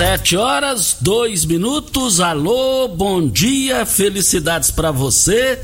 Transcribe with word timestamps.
Sete 0.00 0.34
horas, 0.34 0.96
dois 0.98 1.44
minutos. 1.44 2.20
Alô, 2.20 2.88
bom 2.88 3.28
dia, 3.28 3.84
felicidades 3.84 4.70
para 4.70 4.90
você. 4.90 5.60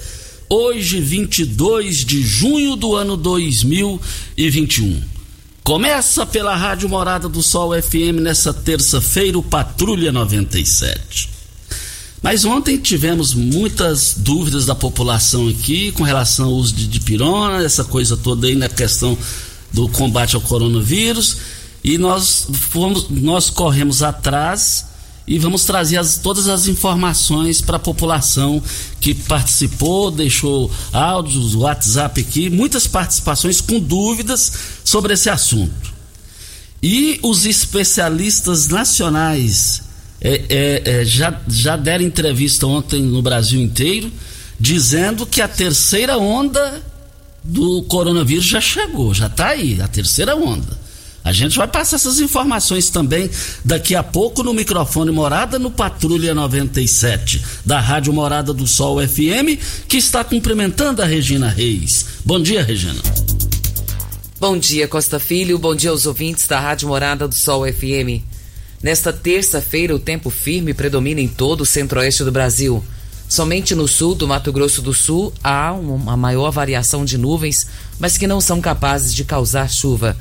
Hoje, 0.46 1.00
22 1.00 2.04
de 2.04 2.20
junho 2.20 2.76
do 2.76 2.94
ano 2.94 3.16
2021. 3.16 5.02
Começa 5.64 6.26
pela 6.26 6.54
Rádio 6.54 6.86
Morada 6.86 7.30
do 7.30 7.42
Sol 7.42 7.70
FM 7.82 8.20
nessa 8.20 8.52
terça-feira, 8.52 9.38
o 9.38 9.42
Patrulha 9.42 10.12
97. 10.12 11.30
Mas 12.20 12.44
ontem 12.44 12.76
tivemos 12.76 13.32
muitas 13.32 14.16
dúvidas 14.18 14.66
da 14.66 14.74
população 14.74 15.48
aqui 15.48 15.92
com 15.92 16.02
relação 16.02 16.48
ao 16.48 16.52
uso 16.52 16.74
de 16.74 16.86
dipirona, 16.86 17.64
essa 17.64 17.84
coisa 17.84 18.18
toda 18.18 18.46
aí 18.46 18.54
na 18.54 18.68
questão 18.68 19.16
do 19.72 19.88
combate 19.88 20.36
ao 20.36 20.42
coronavírus 20.42 21.38
e 21.86 21.96
nós 21.98 22.48
fomos, 22.52 23.08
nós 23.08 23.48
corremos 23.48 24.02
atrás 24.02 24.86
e 25.24 25.38
vamos 25.38 25.64
trazer 25.64 25.98
as, 25.98 26.18
todas 26.18 26.48
as 26.48 26.66
informações 26.66 27.60
para 27.60 27.76
a 27.76 27.78
população 27.78 28.60
que 29.00 29.14
participou, 29.14 30.10
deixou 30.10 30.68
áudios, 30.92 31.54
WhatsApp 31.54 32.20
aqui, 32.20 32.50
muitas 32.50 32.88
participações 32.88 33.60
com 33.60 33.78
dúvidas 33.78 34.52
sobre 34.84 35.14
esse 35.14 35.30
assunto. 35.30 35.94
E 36.82 37.20
os 37.22 37.46
especialistas 37.46 38.66
nacionais 38.66 39.82
é, 40.20 40.42
é, 40.48 40.82
é, 40.84 41.04
já, 41.04 41.40
já 41.46 41.76
deram 41.76 42.04
entrevista 42.04 42.66
ontem 42.66 43.00
no 43.00 43.22
Brasil 43.22 43.60
inteiro, 43.60 44.10
dizendo 44.58 45.24
que 45.24 45.40
a 45.40 45.46
terceira 45.46 46.18
onda 46.18 46.82
do 47.44 47.84
coronavírus 47.84 48.44
já 48.44 48.60
chegou, 48.60 49.14
já 49.14 49.28
está 49.28 49.50
aí, 49.50 49.80
a 49.80 49.86
terceira 49.86 50.34
onda. 50.34 50.85
A 51.26 51.32
gente 51.32 51.58
vai 51.58 51.66
passar 51.66 51.96
essas 51.96 52.20
informações 52.20 52.88
também 52.88 53.28
daqui 53.64 53.96
a 53.96 54.02
pouco 54.04 54.44
no 54.44 54.54
microfone 54.54 55.10
Morada 55.10 55.58
no 55.58 55.72
Patrulha 55.72 56.32
97 56.32 57.44
da 57.64 57.80
Rádio 57.80 58.12
Morada 58.12 58.54
do 58.54 58.64
Sol 58.64 59.04
FM, 59.04 59.60
que 59.88 59.96
está 59.96 60.22
cumprimentando 60.22 61.02
a 61.02 61.04
Regina 61.04 61.48
Reis. 61.48 62.06
Bom 62.24 62.40
dia, 62.40 62.62
Regina. 62.62 63.02
Bom 64.38 64.56
dia, 64.56 64.86
Costa 64.86 65.18
Filho. 65.18 65.58
Bom 65.58 65.74
dia 65.74 65.90
aos 65.90 66.06
ouvintes 66.06 66.46
da 66.46 66.60
Rádio 66.60 66.86
Morada 66.86 67.26
do 67.26 67.34
Sol 67.34 67.64
FM. 67.66 68.22
Nesta 68.80 69.12
terça-feira, 69.12 69.96
o 69.96 69.98
tempo 69.98 70.30
firme 70.30 70.72
predomina 70.72 71.20
em 71.20 71.26
todo 71.26 71.62
o 71.62 71.66
centro-oeste 71.66 72.22
do 72.22 72.30
Brasil. 72.30 72.84
Somente 73.28 73.74
no 73.74 73.88
sul 73.88 74.14
do 74.14 74.28
Mato 74.28 74.52
Grosso 74.52 74.80
do 74.80 74.94
Sul 74.94 75.32
há 75.42 75.72
uma 75.72 76.16
maior 76.16 76.52
variação 76.52 77.04
de 77.04 77.18
nuvens, 77.18 77.66
mas 77.98 78.16
que 78.16 78.28
não 78.28 78.40
são 78.40 78.60
capazes 78.60 79.12
de 79.12 79.24
causar 79.24 79.68
chuva. 79.68 80.16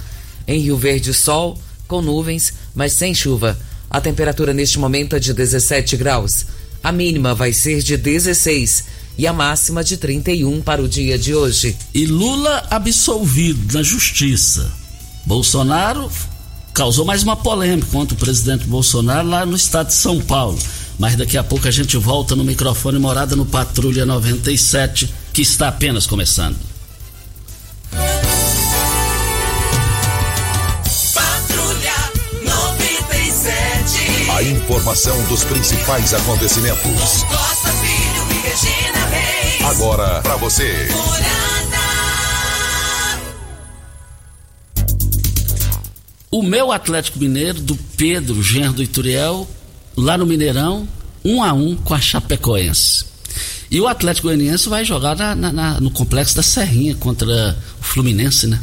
Em 0.47 0.59
Rio 0.59 0.77
Verde, 0.77 1.13
sol, 1.13 1.57
com 1.87 2.01
nuvens, 2.01 2.53
mas 2.73 2.93
sem 2.93 3.13
chuva. 3.13 3.57
A 3.89 4.01
temperatura 4.01 4.53
neste 4.53 4.79
momento 4.79 5.15
é 5.15 5.19
de 5.19 5.33
17 5.33 5.97
graus. 5.97 6.45
A 6.83 6.91
mínima 6.91 7.33
vai 7.33 7.53
ser 7.53 7.81
de 7.81 7.97
16 7.97 8.83
e 9.17 9.25
a 9.25 9.33
máxima 9.33 9.83
de 9.83 9.97
31 9.97 10.61
para 10.61 10.81
o 10.81 10.87
dia 10.87 11.17
de 11.17 11.33
hoje. 11.33 11.75
E 11.93 12.05
Lula 12.05 12.65
absolvido 12.69 13.73
na 13.73 13.83
justiça. 13.83 14.71
Bolsonaro 15.25 16.11
causou 16.73 17.05
mais 17.05 17.23
uma 17.23 17.35
polêmica 17.35 17.87
contra 17.89 18.13
o 18.13 18.19
presidente 18.19 18.65
Bolsonaro 18.65 19.27
lá 19.27 19.45
no 19.45 19.55
estado 19.55 19.87
de 19.87 19.93
São 19.93 20.19
Paulo. 20.19 20.59
Mas 20.99 21.15
daqui 21.15 21.37
a 21.37 21.43
pouco 21.43 21.67
a 21.67 21.71
gente 21.71 21.97
volta 21.97 22.35
no 22.35 22.43
microfone 22.43 22.99
morada 22.99 23.35
no 23.35 23.45
Patrulha 23.45 24.05
97, 24.05 25.11
que 25.33 25.41
está 25.41 25.69
apenas 25.69 26.05
começando. 26.05 26.74
Informação 34.75 35.23
dos 35.27 35.41
principais 35.45 36.13
acontecimentos. 36.13 37.23
Costa 37.23 37.71
Filho 37.71 38.27
e 38.29 38.45
Regina 38.45 39.05
Reis. 39.05 39.61
Agora 39.63 40.21
para 40.21 40.35
você. 40.35 40.89
O 46.29 46.43
meu 46.43 46.73
Atlético 46.73 47.19
Mineiro, 47.19 47.61
do 47.61 47.77
Pedro, 47.95 48.43
genro 48.43 48.73
do 48.73 48.83
Ituriel, 48.83 49.49
lá 49.95 50.17
no 50.17 50.25
Mineirão, 50.25 50.85
um 51.23 51.41
a 51.41 51.53
um 51.53 51.77
com 51.77 51.93
a 51.93 52.01
Chapecoense. 52.01 53.05
E 53.71 53.79
o 53.79 53.87
Atlético 53.87 54.27
Goianiense 54.27 54.67
vai 54.67 54.83
jogar 54.83 55.15
na, 55.15 55.33
na, 55.35 55.51
na, 55.53 55.79
no 55.79 55.89
complexo 55.89 56.35
da 56.35 56.43
Serrinha 56.43 56.95
contra 56.95 57.57
o 57.79 57.83
Fluminense, 57.83 58.45
né? 58.45 58.59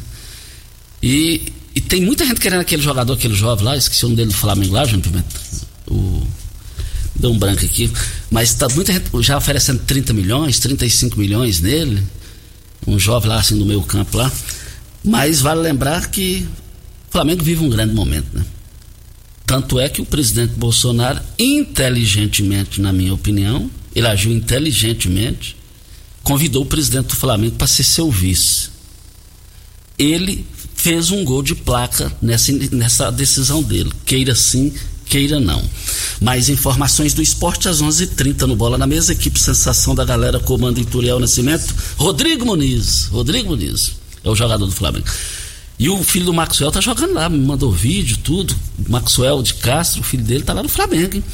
E, 1.02 1.50
e 1.74 1.80
tem 1.80 2.02
muita 2.02 2.26
gente 2.26 2.38
querendo 2.38 2.60
aquele 2.60 2.82
jogador, 2.82 3.14
aquele 3.14 3.34
jovem 3.34 3.64
lá, 3.64 3.76
esqueci 3.78 4.04
o 4.04 4.08
nome 4.08 4.16
dele 4.16 4.28
do 4.28 4.36
Flamengo 4.36 4.74
lá, 4.74 4.84
João 4.84 5.00
Pimenta. 5.00 5.51
O. 5.92 6.26
Deu 7.14 7.30
um 7.30 7.38
branco 7.38 7.64
aqui. 7.64 7.90
Mas 8.30 8.54
tá 8.54 8.68
muita 8.68 8.92
já 9.20 9.36
oferecendo 9.36 9.80
30 9.80 10.12
milhões, 10.12 10.58
35 10.58 11.18
milhões 11.18 11.60
nele. 11.60 12.02
Um 12.86 12.98
jovem 12.98 13.28
lá 13.28 13.38
assim 13.38 13.54
no 13.54 13.66
meio 13.66 13.82
campo 13.82 14.16
lá. 14.16 14.32
Mas 15.04 15.40
vale 15.40 15.60
lembrar 15.60 16.10
que 16.10 16.46
o 17.08 17.12
Flamengo 17.12 17.44
vive 17.44 17.64
um 17.64 17.68
grande 17.68 17.94
momento, 17.94 18.28
né? 18.32 18.44
Tanto 19.46 19.78
é 19.78 19.88
que 19.88 20.00
o 20.00 20.06
presidente 20.06 20.54
Bolsonaro, 20.54 21.20
inteligentemente, 21.38 22.80
na 22.80 22.92
minha 22.92 23.12
opinião, 23.12 23.70
ele 23.94 24.06
agiu 24.06 24.32
inteligentemente, 24.32 25.56
convidou 26.22 26.62
o 26.62 26.66
presidente 26.66 27.08
do 27.08 27.16
Flamengo 27.16 27.56
para 27.56 27.66
ser 27.66 27.84
seu 27.84 28.10
vice. 28.10 28.70
Ele 29.98 30.46
fez 30.74 31.10
um 31.10 31.24
gol 31.24 31.42
de 31.42 31.54
placa 31.54 32.10
nessa, 32.22 32.50
nessa 32.72 33.10
decisão 33.10 33.62
dele, 33.62 33.92
queira 34.06 34.34
sim, 34.34 34.72
queira 35.12 35.38
não. 35.38 35.62
Mais 36.22 36.48
informações 36.48 37.12
do 37.12 37.20
esporte 37.20 37.68
às 37.68 37.82
11:30 37.82 38.02
h 38.04 38.16
30 38.16 38.46
no 38.46 38.56
Bola 38.56 38.78
na 38.78 38.86
Mesa, 38.86 39.12
equipe 39.12 39.38
Sensação 39.38 39.94
da 39.94 40.06
Galera, 40.06 40.40
comando 40.40 40.80
Ituriel 40.80 41.20
Nascimento, 41.20 41.74
Rodrigo 41.98 42.46
Muniz, 42.46 43.08
Rodrigo 43.12 43.50
Muniz, 43.50 43.92
é 44.24 44.30
o 44.30 44.34
jogador 44.34 44.64
do 44.64 44.72
Flamengo. 44.72 45.04
E 45.78 45.90
o 45.90 46.02
filho 46.02 46.24
do 46.24 46.32
Maxwell 46.32 46.72
tá 46.72 46.80
jogando 46.80 47.12
lá, 47.12 47.28
me 47.28 47.36
mandou 47.38 47.70
vídeo, 47.70 48.16
tudo. 48.24 48.56
Maxwell 48.88 49.42
de 49.42 49.52
Castro, 49.54 50.00
o 50.00 50.04
filho 50.04 50.24
dele 50.24 50.44
tá 50.44 50.54
lá 50.54 50.62
no 50.62 50.68
Flamengo, 50.68 51.16
hein? 51.16 51.24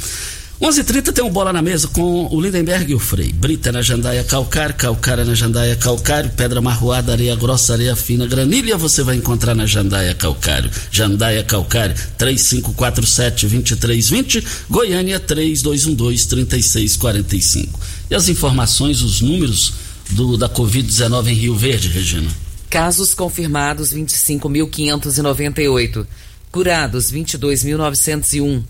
11:30 0.60 1.12
tem 1.12 1.24
um 1.24 1.30
bola 1.30 1.52
na 1.52 1.62
mesa 1.62 1.86
com 1.86 2.26
o 2.34 2.40
Lindenberg 2.40 2.90
e 2.90 2.94
o 2.94 2.98
Frei. 2.98 3.32
Brita 3.32 3.70
na 3.70 3.80
jandaia 3.80 4.24
calcário, 4.24 4.74
calcária 4.74 5.24
na 5.24 5.32
jandaia 5.32 5.76
calcário, 5.76 6.30
pedra 6.30 6.60
marroada, 6.60 7.12
areia 7.12 7.36
grossa, 7.36 7.74
areia 7.74 7.94
fina, 7.94 8.26
granilha 8.26 8.76
você 8.76 9.04
vai 9.04 9.14
encontrar 9.14 9.54
na 9.54 9.66
jandaia 9.66 10.16
calcário. 10.16 10.68
Jandaia 10.90 11.44
calcário 11.44 11.94
3547-2320, 12.18 14.44
Goiânia 14.68 15.20
3212-3645. 15.20 17.68
E 18.10 18.16
as 18.16 18.28
informações, 18.28 19.00
os 19.00 19.20
números 19.20 19.74
do, 20.10 20.36
da 20.36 20.48
Covid-19 20.48 21.28
em 21.28 21.34
Rio 21.34 21.54
Verde, 21.54 21.86
Regina? 21.86 22.28
Casos 22.68 23.14
confirmados 23.14 23.94
25.598. 23.94 26.04
Curados 26.50 27.12
22.901 27.12 28.64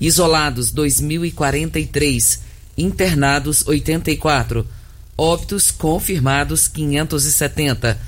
isolados 0.00 0.72
2.043, 0.72 2.40
internados 2.76 3.66
84, 3.66 4.66
óbitos 5.16 5.70
confirmados 5.70 6.68
570. 6.68 7.98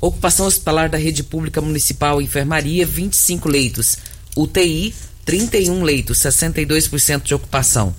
Ocupação 0.00 0.46
hospitalar 0.46 0.90
da 0.90 0.98
rede 0.98 1.22
pública 1.22 1.60
municipal 1.60 2.20
enfermaria 2.20 2.86
25 2.86 3.48
leitos, 3.48 3.96
UTI 4.36 4.94
31 5.24 5.82
leitos, 5.82 6.18
62% 6.18 7.22
de 7.22 7.34
ocupação. 7.34 7.94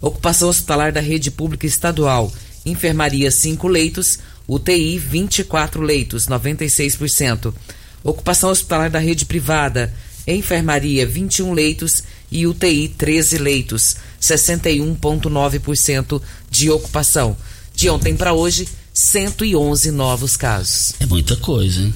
Ocupação 0.00 0.48
hospitalar 0.48 0.92
da 0.92 1.00
rede 1.00 1.30
pública 1.30 1.66
estadual, 1.66 2.32
enfermaria 2.64 3.30
5 3.30 3.68
leitos, 3.68 4.18
UTI 4.48 4.98
24 4.98 5.82
leitos, 5.82 6.26
96%. 6.26 7.54
Ocupação 8.02 8.50
hospitalar 8.50 8.90
da 8.90 8.98
rede 8.98 9.26
privada, 9.26 9.92
enfermaria 10.26 11.06
21 11.06 11.52
leitos 11.52 12.02
e 12.32 12.46
UTI 12.46 12.88
13 12.88 13.38
leitos, 13.38 13.96
61,9% 14.20 16.22
de 16.50 16.70
ocupação. 16.70 17.36
De 17.74 17.88
ontem 17.90 18.16
para 18.16 18.32
hoje, 18.32 18.66
111 18.92 19.90
novos 19.90 20.36
casos. 20.36 20.94
É 20.98 21.06
muita 21.06 21.36
coisa, 21.36 21.82
hein? 21.82 21.94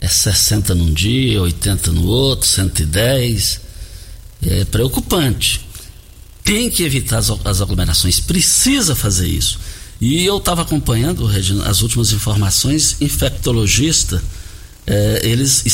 É 0.00 0.08
60 0.08 0.74
num 0.74 0.92
dia, 0.92 1.40
80 1.42 1.92
no 1.92 2.06
outro, 2.06 2.48
110. 2.48 3.60
É 4.42 4.64
preocupante. 4.64 5.60
Tem 6.42 6.70
que 6.70 6.82
evitar 6.82 7.18
as, 7.18 7.30
as 7.44 7.60
aglomerações, 7.60 8.18
precisa 8.18 8.96
fazer 8.96 9.28
isso. 9.28 9.60
E 10.00 10.24
eu 10.24 10.38
estava 10.38 10.62
acompanhando, 10.62 11.26
Regina, 11.26 11.68
as 11.68 11.82
últimas 11.82 12.10
informações, 12.12 12.96
infectologista 13.00 14.20
é, 14.86 15.20
eles 15.22 15.64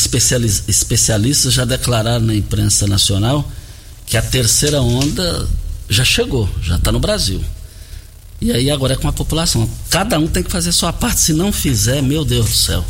especialistas 0.68 1.52
já 1.52 1.64
declararam 1.64 2.26
na 2.26 2.34
imprensa 2.34 2.86
nacional 2.86 3.50
que 4.06 4.16
a 4.16 4.22
terceira 4.22 4.80
onda 4.80 5.46
já 5.88 6.04
chegou, 6.04 6.48
já 6.62 6.76
está 6.76 6.92
no 6.92 7.00
Brasil. 7.00 7.42
E 8.40 8.52
aí 8.52 8.70
agora 8.70 8.94
é 8.94 8.96
com 8.96 9.08
a 9.08 9.12
população. 9.12 9.68
Cada 9.90 10.18
um 10.18 10.28
tem 10.28 10.42
que 10.42 10.50
fazer 10.50 10.70
sua 10.72 10.92
parte. 10.92 11.20
Se 11.20 11.32
não 11.32 11.50
fizer, 11.50 12.02
meu 12.02 12.24
Deus 12.24 12.46
do 12.46 12.56
céu. 12.56 12.84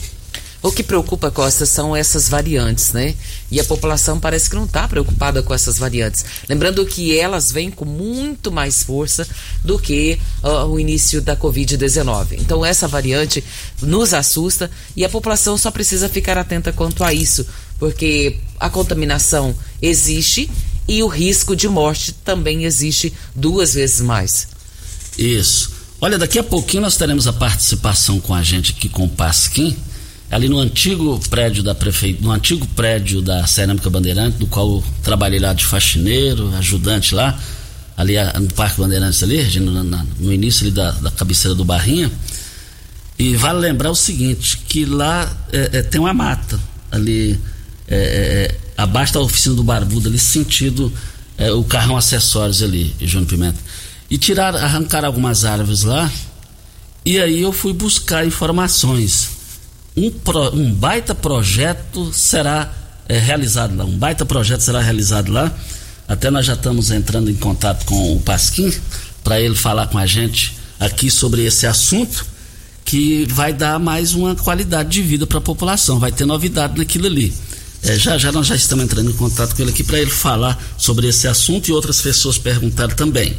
O 0.62 0.72
que 0.72 0.82
preocupa, 0.82 1.30
Costa, 1.30 1.64
são 1.64 1.94
essas 1.94 2.28
variantes, 2.28 2.92
né? 2.92 3.14
E 3.52 3.60
a 3.60 3.64
população 3.64 4.18
parece 4.18 4.50
que 4.50 4.56
não 4.56 4.64
está 4.64 4.88
preocupada 4.88 5.40
com 5.40 5.54
essas 5.54 5.78
variantes. 5.78 6.24
Lembrando 6.48 6.84
que 6.84 7.16
elas 7.16 7.52
vêm 7.52 7.70
com 7.70 7.84
muito 7.84 8.50
mais 8.50 8.82
força 8.82 9.24
do 9.62 9.78
que 9.78 10.18
uh, 10.42 10.64
o 10.64 10.80
início 10.80 11.22
da 11.22 11.36
Covid-19. 11.36 12.38
Então, 12.40 12.64
essa 12.64 12.88
variante 12.88 13.44
nos 13.80 14.12
assusta 14.12 14.68
e 14.96 15.04
a 15.04 15.08
população 15.08 15.56
só 15.56 15.70
precisa 15.70 16.08
ficar 16.08 16.36
atenta 16.36 16.72
quanto 16.72 17.04
a 17.04 17.14
isso, 17.14 17.46
porque 17.78 18.38
a 18.58 18.68
contaminação 18.68 19.54
existe 19.80 20.50
e 20.88 21.02
o 21.02 21.08
risco 21.08 21.56
de 21.56 21.68
morte 21.68 22.12
também 22.12 22.64
existe 22.64 23.12
duas 23.34 23.74
vezes 23.74 24.00
mais. 24.00 24.48
Isso. 25.18 25.72
Olha, 26.00 26.18
daqui 26.18 26.38
a 26.38 26.44
pouquinho 26.44 26.82
nós 26.82 26.96
teremos 26.96 27.26
a 27.26 27.32
participação 27.32 28.20
com 28.20 28.34
a 28.34 28.42
gente 28.42 28.72
aqui 28.72 28.88
com 28.88 29.04
o 29.04 29.08
Pasquim 29.08 29.76
ali 30.30 30.48
no 30.48 30.58
antigo 30.58 31.20
prédio 31.30 31.62
da 31.62 31.74
prefeitura, 31.74 32.26
no 32.26 32.32
antigo 32.32 32.66
prédio 32.68 33.22
da 33.22 33.46
Cerâmica 33.46 33.88
Bandeirante, 33.88 34.38
do 34.38 34.46
qual 34.46 34.66
eu 34.66 34.84
trabalhei 35.02 35.38
lá 35.38 35.52
de 35.52 35.64
faxineiro, 35.64 36.52
ajudante 36.56 37.14
lá, 37.14 37.38
ali 37.96 38.14
no 38.40 38.52
Parque 38.52 38.80
Bandeirantes 38.80 39.22
ali, 39.22 39.60
no, 39.60 40.32
início 40.32 40.64
ali 40.66 40.72
da, 40.72 40.90
da 40.92 41.10
cabeceira 41.10 41.54
do 41.54 41.64
Barrinha. 41.64 42.10
E 43.18 43.34
vale 43.36 43.60
lembrar 43.60 43.90
o 43.90 43.94
seguinte, 43.94 44.58
que 44.68 44.84
lá 44.84 45.34
é, 45.52 45.78
é, 45.78 45.82
tem 45.82 46.00
uma 46.00 46.12
mata 46.12 46.60
ali 46.90 47.38
é, 47.88 47.96
é, 47.96 47.98
é 47.98 48.65
abaixo 48.76 49.14
da 49.14 49.20
oficina 49.20 49.54
do 49.54 49.64
Barbudo, 49.64 50.08
ali 50.08 50.18
sentido 50.18 50.92
é, 51.38 51.50
o 51.52 51.64
carrão 51.64 51.96
acessórios 51.96 52.62
ali, 52.62 52.94
Júnior 53.00 53.28
Pimenta. 53.28 53.58
E 54.10 54.18
tiraram, 54.18 54.58
arrancaram 54.58 55.06
algumas 55.06 55.44
árvores 55.44 55.82
lá, 55.82 56.10
e 57.04 57.18
aí 57.20 57.42
eu 57.42 57.52
fui 57.52 57.72
buscar 57.72 58.26
informações 58.26 59.36
um, 59.96 60.10
pro, 60.10 60.54
um 60.54 60.72
baita 60.72 61.14
projeto 61.14 62.12
será 62.12 62.70
é, 63.08 63.18
realizado 63.18 63.76
lá. 63.76 63.84
Um 63.84 63.96
baita 63.96 64.26
projeto 64.26 64.60
será 64.60 64.80
realizado 64.80 65.32
lá. 65.32 65.52
Até 66.06 66.30
nós 66.30 66.46
já 66.46 66.52
estamos 66.52 66.90
entrando 66.90 67.30
em 67.30 67.34
contato 67.34 67.84
com 67.86 68.16
o 68.16 68.20
Pasquim 68.20 68.72
para 69.24 69.40
ele 69.40 69.54
falar 69.56 69.86
com 69.88 69.98
a 69.98 70.06
gente 70.06 70.56
aqui 70.78 71.10
sobre 71.10 71.44
esse 71.44 71.66
assunto 71.66 72.26
que 72.84 73.26
vai 73.26 73.52
dar 73.52 73.78
mais 73.80 74.14
uma 74.14 74.36
qualidade 74.36 74.90
de 74.90 75.02
vida 75.02 75.26
para 75.26 75.38
a 75.38 75.40
população. 75.40 75.98
Vai 75.98 76.12
ter 76.12 76.24
novidade 76.26 76.78
naquilo 76.78 77.06
ali. 77.06 77.34
É, 77.86 77.96
já 77.96 78.18
já 78.18 78.32
nós 78.32 78.46
já 78.46 78.56
estamos 78.56 78.84
entrando 78.84 79.10
em 79.10 79.14
contato 79.14 79.54
com 79.54 79.62
ele 79.62 79.70
aqui 79.70 79.84
para 79.84 80.00
ele 80.00 80.10
falar 80.10 80.60
sobre 80.76 81.06
esse 81.06 81.28
assunto 81.28 81.68
e 81.68 81.72
outras 81.72 82.00
pessoas 82.00 82.36
perguntaram 82.36 82.94
também. 82.96 83.36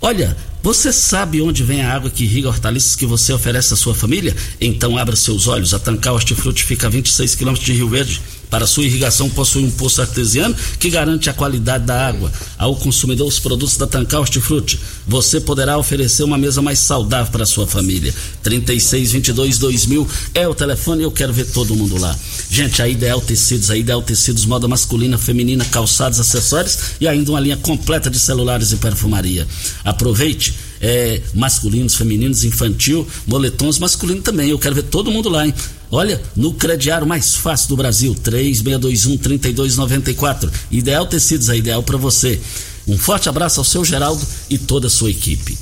Olha, 0.00 0.36
você 0.62 0.92
sabe 0.92 1.40
onde 1.40 1.62
vem 1.62 1.82
a 1.82 1.94
água 1.94 2.10
que 2.10 2.24
irriga 2.24 2.48
hortaliças 2.48 2.96
que 2.96 3.06
você 3.06 3.32
oferece 3.32 3.74
à 3.74 3.76
sua 3.76 3.94
família? 3.94 4.34
Então 4.60 4.96
abra 4.96 5.14
seus 5.14 5.46
olhos. 5.46 5.72
A 5.74 5.78
Tancar 5.78 6.14
Hortifruti 6.14 6.64
fica 6.64 6.88
a 6.88 6.90
26 6.90 7.34
quilômetros 7.36 7.66
de 7.66 7.72
Rio 7.72 7.88
Verde 7.88 8.20
para 8.50 8.66
sua 8.66 8.84
irrigação 8.84 9.28
possui 9.30 9.64
um 9.64 9.70
poço 9.70 10.00
artesiano 10.00 10.54
que 10.78 10.90
garante 10.90 11.28
a 11.28 11.32
qualidade 11.32 11.84
da 11.84 12.06
água. 12.06 12.32
Ao 12.56 12.74
consumidor 12.76 13.26
os 13.26 13.38
produtos 13.38 13.76
da 13.76 13.86
Tancar 13.86 14.20
Hortifruti, 14.20 14.78
você 15.06 15.40
poderá 15.40 15.78
oferecer 15.78 16.22
uma 16.22 16.38
mesa 16.38 16.62
mais 16.62 16.78
saudável 16.78 17.30
para 17.30 17.46
sua 17.46 17.66
família. 17.66 18.14
3622 18.42 19.58
2000 19.58 20.08
é 20.34 20.48
o 20.48 20.54
telefone, 20.54 21.02
eu 21.02 21.10
quero 21.10 21.32
ver 21.32 21.46
todo 21.46 21.74
mundo 21.74 21.98
lá. 21.98 22.16
Gente, 22.50 22.80
a 22.82 22.88
Ideal 22.88 23.20
Tecidos, 23.20 23.70
a 23.70 23.76
Ideal 23.76 24.02
Tecidos 24.02 24.44
moda 24.44 24.66
masculina, 24.66 25.18
feminina, 25.18 25.64
calçados, 25.64 26.20
acessórios 26.20 26.78
e 27.00 27.06
ainda 27.06 27.30
uma 27.30 27.40
linha 27.40 27.56
completa 27.56 28.10
de 28.10 28.18
celulares 28.18 28.72
e 28.72 28.76
perfumaria. 28.76 29.46
Aproveite 29.84 30.67
é, 30.80 31.20
masculinos, 31.34 31.96
femininos, 31.96 32.44
infantil, 32.44 33.06
moletons, 33.26 33.78
masculino 33.78 34.22
também. 34.22 34.48
Eu 34.50 34.58
quero 34.58 34.74
ver 34.74 34.84
todo 34.84 35.10
mundo 35.10 35.28
lá, 35.28 35.46
hein? 35.46 35.52
Olha, 35.90 36.22
no 36.36 36.54
crediário 36.54 37.06
mais 37.06 37.34
fácil 37.34 37.68
do 37.70 37.76
Brasil, 37.76 38.14
3621-3294. 38.14 40.50
Ideal 40.70 41.06
Tecidos, 41.06 41.48
é 41.48 41.56
ideal 41.56 41.82
para 41.82 41.96
você. 41.96 42.38
Um 42.86 42.98
forte 42.98 43.28
abraço 43.28 43.60
ao 43.60 43.64
seu 43.64 43.84
Geraldo 43.84 44.24
e 44.48 44.56
toda 44.58 44.86
a 44.86 44.90
sua 44.90 45.10
equipe. 45.10 45.58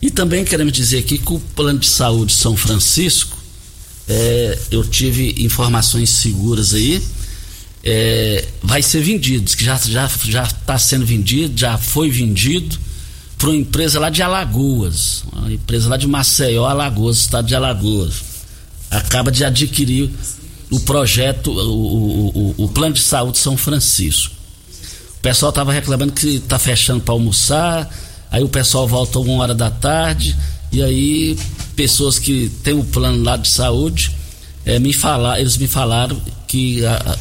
E 0.00 0.10
também 0.10 0.44
queremos 0.44 0.72
dizer 0.72 0.98
aqui 0.98 1.18
que 1.18 1.32
o 1.32 1.40
plano 1.56 1.78
de 1.78 1.88
saúde 1.88 2.32
São 2.32 2.56
Francisco, 2.56 3.36
é, 4.08 4.58
eu 4.70 4.84
tive 4.84 5.34
informações 5.38 6.10
seguras 6.10 6.72
aí, 6.72 7.02
é, 7.82 8.46
vai 8.62 8.80
ser 8.82 9.02
vendido, 9.02 9.50
que 9.56 9.64
já 9.64 9.76
já 9.76 10.08
já 10.24 10.44
está 10.44 10.78
sendo 10.78 11.06
vendido, 11.06 11.56
já 11.56 11.78
foi 11.78 12.10
vendido 12.10 12.78
para 13.38 13.50
uma 13.50 13.56
empresa 13.56 14.00
lá 14.00 14.10
de 14.10 14.20
Alagoas, 14.20 15.22
uma 15.32 15.52
empresa 15.52 15.88
lá 15.88 15.96
de 15.96 16.08
Maceió, 16.08 16.66
Alagoas, 16.66 17.18
estado 17.18 17.46
de 17.46 17.54
Alagoas 17.54 18.28
acaba 18.90 19.30
de 19.30 19.44
adquirir 19.44 20.10
o 20.70 20.80
projeto, 20.80 21.50
o, 21.50 22.28
o, 22.28 22.64
o, 22.64 22.68
plano 22.68 22.94
de 22.94 23.00
saúde 23.00 23.38
São 23.38 23.56
Francisco. 23.56 24.34
O 25.16 25.20
pessoal 25.20 25.50
estava 25.50 25.72
reclamando 25.72 26.12
que 26.12 26.36
está 26.36 26.58
fechando 26.58 27.00
para 27.00 27.14
almoçar, 27.14 27.88
aí 28.30 28.42
o 28.42 28.48
pessoal 28.48 28.86
volta 28.86 29.18
uma 29.18 29.42
hora 29.42 29.54
da 29.54 29.70
tarde, 29.70 30.36
e 30.70 30.82
aí 30.82 31.38
pessoas 31.74 32.18
que 32.18 32.50
têm 32.62 32.74
o 32.74 32.84
plano 32.84 33.22
lá 33.22 33.36
de 33.36 33.48
saúde, 33.48 34.14
é, 34.64 34.78
me 34.78 34.92
falar, 34.92 35.40
eles 35.40 35.56
me 35.56 35.66
falaram 35.66 36.20
que 36.46 36.84
a 36.84 37.16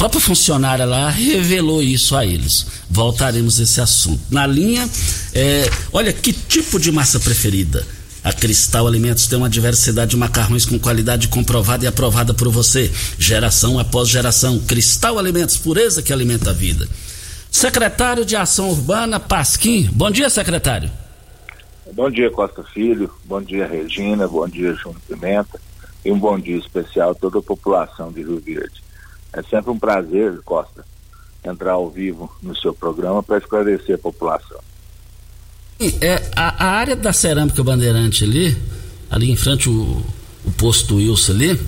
própria 0.00 0.18
funcionária 0.18 0.86
lá 0.86 1.10
revelou 1.10 1.82
isso 1.82 2.16
a 2.16 2.24
eles. 2.24 2.66
Voltaremos 2.88 3.60
a 3.60 3.64
esse 3.64 3.82
assunto. 3.82 4.22
Na 4.30 4.46
linha, 4.46 4.88
é, 5.34 5.68
olha, 5.92 6.10
que 6.10 6.32
tipo 6.32 6.80
de 6.80 6.90
massa 6.90 7.20
preferida? 7.20 7.86
A 8.24 8.32
Cristal 8.32 8.86
Alimentos 8.86 9.26
tem 9.26 9.36
uma 9.36 9.50
diversidade 9.50 10.12
de 10.12 10.16
macarrões 10.16 10.64
com 10.64 10.78
qualidade 10.78 11.28
comprovada 11.28 11.84
e 11.84 11.86
aprovada 11.86 12.32
por 12.32 12.48
você. 12.48 12.90
Geração 13.18 13.78
após 13.78 14.08
geração. 14.08 14.58
Cristal 14.60 15.18
Alimentos, 15.18 15.58
pureza 15.58 16.02
que 16.02 16.14
alimenta 16.14 16.48
a 16.48 16.54
vida. 16.54 16.88
Secretário 17.50 18.24
de 18.24 18.36
Ação 18.36 18.70
Urbana, 18.70 19.20
Pasquim. 19.20 19.86
Bom 19.92 20.10
dia, 20.10 20.30
secretário. 20.30 20.90
Bom 21.92 22.10
dia, 22.10 22.30
Costa 22.30 22.64
Filho. 22.72 23.12
Bom 23.26 23.42
dia, 23.42 23.66
Regina. 23.66 24.26
Bom 24.26 24.48
dia, 24.48 24.72
Júnior 24.72 25.02
Pimenta. 25.06 25.60
e 26.02 26.10
um 26.10 26.18
bom 26.18 26.40
dia 26.40 26.56
especial 26.56 27.10
a 27.10 27.14
toda 27.14 27.40
a 27.40 27.42
população 27.42 28.10
de 28.10 28.22
Rio 28.22 28.40
Verde. 28.40 28.80
É 29.32 29.42
sempre 29.42 29.70
um 29.70 29.78
prazer, 29.78 30.40
Costa, 30.44 30.84
entrar 31.44 31.72
ao 31.72 31.88
vivo 31.88 32.30
no 32.42 32.56
seu 32.56 32.74
programa 32.74 33.22
para 33.22 33.38
esclarecer 33.38 33.94
a 33.94 33.98
população. 33.98 34.58
É, 36.00 36.30
a, 36.36 36.66
a, 36.66 36.70
área 36.72 36.94
da 36.94 37.12
cerâmica 37.12 37.62
bandeirante 37.64 38.24
ali, 38.24 38.56
ali 39.10 39.30
em 39.30 39.36
frente 39.36 39.68
o, 39.70 40.04
o 40.44 40.50
posto 40.58 40.96
Wilson 40.96 41.32
ali, 41.32 41.60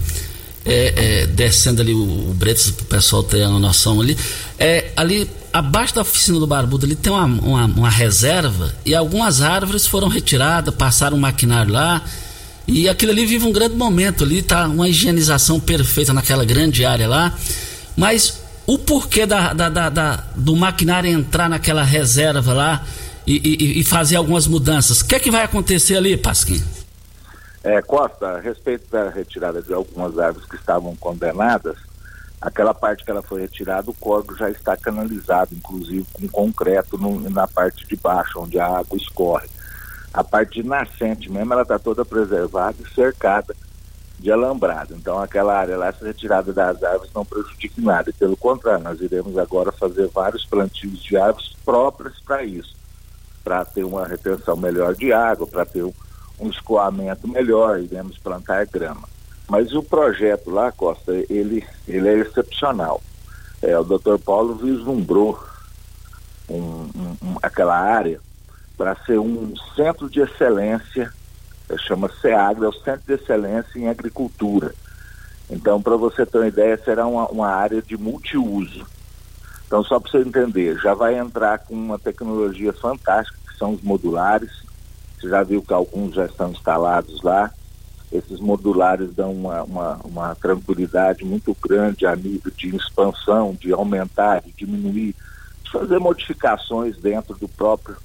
é, 0.65 1.23
é, 1.23 1.27
descendo 1.27 1.81
ali 1.81 1.95
o, 1.95 2.31
o 2.31 2.35
Bretas, 2.35 2.71
para 2.71 2.83
o 2.83 2.87
pessoal 2.87 3.23
ter 3.23 3.47
uma 3.47 3.59
noção 3.59 4.01
ali, 4.01 4.17
é, 4.59 4.93
ali 4.97 5.31
abaixo 5.53 5.95
da 5.95 6.03
oficina 6.03 6.39
do 6.39 6.47
Barbudo 6.47 6.85
ali 6.85 6.95
tem 6.95 7.13
uma, 7.13 7.25
uma, 7.25 7.65
uma 7.65 7.91
reserva 7.91 8.75
e 8.85 8.95
algumas 8.95 9.41
árvores 9.41 9.87
foram 9.87 10.09
retiradas, 10.09 10.75
passaram 10.75 11.17
um 11.17 11.21
maquinário 11.21 11.73
lá 11.73 12.03
e 12.67 12.89
aquilo 12.89 13.13
ali 13.13 13.27
vive 13.27 13.45
um 13.47 13.53
grande 13.53 13.75
momento 13.75 14.25
ali, 14.25 14.43
tá 14.43 14.67
uma 14.67 14.89
higienização 14.89 15.59
perfeita 15.59 16.13
naquela 16.13 16.45
grande 16.45 16.85
área 16.85 17.09
lá, 17.09 17.35
mas 17.97 18.43
o 18.67 18.79
porquê 18.79 19.27
da, 19.27 19.53
da, 19.53 19.69
da, 19.69 19.89
da 19.89 20.17
do 20.37 20.55
maquinário 20.55 21.11
entrar 21.11 21.49
naquela 21.49 21.83
reserva 21.83 22.53
lá 22.53 22.85
e, 23.27 23.37
e, 23.37 23.81
e 23.81 23.85
fazer 23.85 24.17
algumas 24.17 24.47
mudanças. 24.47 25.01
O 25.01 25.07
que 25.07 25.15
é 25.15 25.21
que 25.21 25.31
vai 25.31 25.45
acontecer 25.45 25.97
ali, 25.97 26.17
Pasquim? 26.17 26.63
É, 27.65 27.81
Costa, 27.83 28.27
a 28.27 28.41
respeito 28.41 28.91
da 28.91 29.09
retirada 29.09 29.63
de 29.63 29.73
algumas 29.73 30.19
árvores 30.19 30.49
que 30.49 30.57
estavam 30.57 30.97
condenadas, 30.97 31.77
aquela 32.41 32.75
parte 32.75 33.05
que 33.05 33.11
ela 33.11 33.23
foi 33.23 33.43
retirada, 33.43 33.89
o 33.89 33.95
córrego 33.95 34.37
já 34.37 34.51
está 34.51 34.77
canalizado, 34.77 35.55
inclusive 35.55 36.05
com 36.13 36.29
concreto 36.29 36.99
no, 36.99 37.21
na 37.31 37.47
parte 37.47 37.87
de 37.87 37.95
baixo, 37.97 38.41
onde 38.41 38.59
a 38.59 38.67
água 38.67 38.97
escorre. 38.97 39.49
A 40.13 40.23
parte 40.23 40.63
de 40.63 40.69
nascente 40.69 41.31
mesmo, 41.31 41.53
ela 41.53 41.63
está 41.63 41.79
toda 41.79 42.05
preservada 42.05 42.77
e 42.81 42.95
cercada 42.95 43.55
de 44.19 44.31
alambrado. 44.31 44.95
Então, 44.95 45.19
aquela 45.21 45.59
área 45.59 45.77
lá, 45.77 45.89
essa 45.89 46.05
retirada 46.05 46.53
das 46.53 46.83
árvores 46.83 47.13
não 47.15 47.25
prejudica 47.25 47.81
nada. 47.81 48.13
Pelo 48.19 48.37
contrário, 48.37 48.85
nós 48.85 49.01
iremos 49.01 49.37
agora 49.39 49.73
fazer 49.73 50.09
vários 50.09 50.45
plantios 50.45 51.03
de 51.03 51.17
árvores 51.17 51.53
próprias 51.65 52.21
para 52.21 52.45
isso 52.45 52.83
para 53.43 53.65
ter 53.65 53.85
uma 53.85 54.07
retenção 54.07 54.57
melhor 54.57 54.95
de 54.95 55.13
água, 55.13 55.47
para 55.47 55.65
ter 55.65 55.83
um, 55.83 55.93
um 56.39 56.49
escoamento 56.49 57.27
melhor, 57.29 57.81
iremos 57.81 58.19
plantar 58.19 58.67
grama. 58.67 59.09
Mas 59.49 59.75
o 59.75 59.83
projeto 59.83 60.51
lá, 60.51 60.71
Costa, 60.73 61.13
ele, 61.29 61.67
ele 61.87 62.09
é 62.09 62.19
excepcional. 62.19 63.03
É, 63.61 63.79
o 63.79 63.85
doutor 63.85 64.19
Paulo 64.19 64.55
vislumbrou 64.55 65.43
um, 66.49 66.89
um, 67.23 67.37
aquela 67.43 67.79
área 67.79 68.21
para 68.83 68.97
ser 69.07 69.17
um 69.17 69.55
centro 69.77 70.11
de 70.11 70.21
excelência, 70.21 71.09
é, 71.71 71.79
chama 71.79 72.11
SEAGRA, 72.21 72.67
é 72.67 72.69
o 72.69 72.73
Centro 72.73 73.03
de 73.07 73.13
Excelência 73.13 73.79
em 73.79 73.87
Agricultura. 73.87 74.75
Então, 75.49 75.81
para 75.81 75.95
você 75.95 76.27
ter 76.27 76.39
uma 76.39 76.49
ideia, 76.49 76.77
será 76.85 77.07
uma, 77.07 77.29
uma 77.29 77.47
área 77.47 77.81
de 77.81 77.97
multiuso. 77.97 78.85
Então, 79.65 79.85
só 79.85 80.01
para 80.01 80.11
você 80.11 80.19
entender, 80.19 80.81
já 80.81 80.95
vai 80.95 81.17
entrar 81.17 81.61
com 81.61 81.75
uma 81.75 81.97
tecnologia 81.97 82.73
fantástica, 82.73 83.39
que 83.49 83.57
são 83.57 83.75
os 83.75 83.83
modulares. 83.83 84.51
Você 85.15 85.29
já 85.29 85.45
viu 85.45 85.63
que 85.63 85.73
alguns 85.73 86.17
já 86.17 86.27
estão 86.27 86.51
instalados 86.51 87.23
lá. 87.23 87.53
Esses 88.11 88.41
modulares 88.41 89.15
dão 89.15 89.31
uma, 89.31 89.63
uma, 89.63 90.01
uma 90.03 90.35
tranquilidade 90.35 91.25
muito 91.25 91.57
grande 91.63 92.05
a 92.05 92.17
nível 92.17 92.51
de 92.51 92.75
expansão, 92.75 93.55
de 93.55 93.73
aumentar, 93.73 94.43
de 94.43 94.51
diminuir, 94.51 95.15
de 95.63 95.71
fazer 95.71 96.01
modificações 96.01 96.97
dentro 96.97 97.37
do 97.37 97.47
próprio 97.47 97.97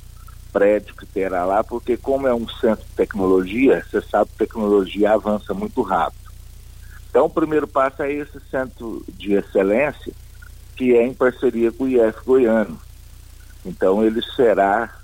prédio 0.58 0.96
que 0.96 1.06
terá 1.06 1.46
lá, 1.46 1.64
porque 1.64 1.96
como 1.96 2.28
é 2.28 2.34
um 2.34 2.48
centro 2.48 2.84
de 2.84 2.94
tecnologia, 2.96 3.86
você 3.86 4.02
sabe 4.02 4.32
que 4.32 4.38
tecnologia 4.38 5.14
avança 5.14 5.54
muito 5.54 5.84
rápido. 5.84 6.32
Então, 7.10 7.26
o 7.26 7.30
primeiro 7.30 7.68
passo 7.68 8.02
é 8.02 8.12
esse 8.12 8.40
centro 8.50 9.06
de 9.08 9.34
excelência, 9.34 10.12
que 10.76 10.96
é 10.96 11.06
em 11.06 11.14
parceria 11.14 11.72
com 11.72 11.84
o 11.84 11.88
IF 11.88 12.26
Goiano. 12.26 12.80
Então 13.64 14.04
ele 14.04 14.22
será 14.36 14.96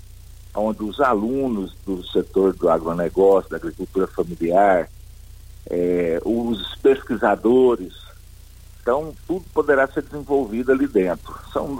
onde 0.54 0.82
os 0.82 1.00
alunos 1.00 1.76
do 1.84 2.02
setor 2.04 2.54
do 2.54 2.68
agronegócio, 2.68 3.50
da 3.50 3.56
agricultura 3.56 4.06
familiar, 4.06 4.88
é, 5.68 6.20
os 6.24 6.74
pesquisadores, 6.76 7.92
então 8.84 9.14
tudo 9.26 9.46
poderá 9.54 9.88
ser 9.88 10.02
desenvolvido 10.02 10.70
ali 10.70 10.86
dentro. 10.86 11.34
São 11.50 11.74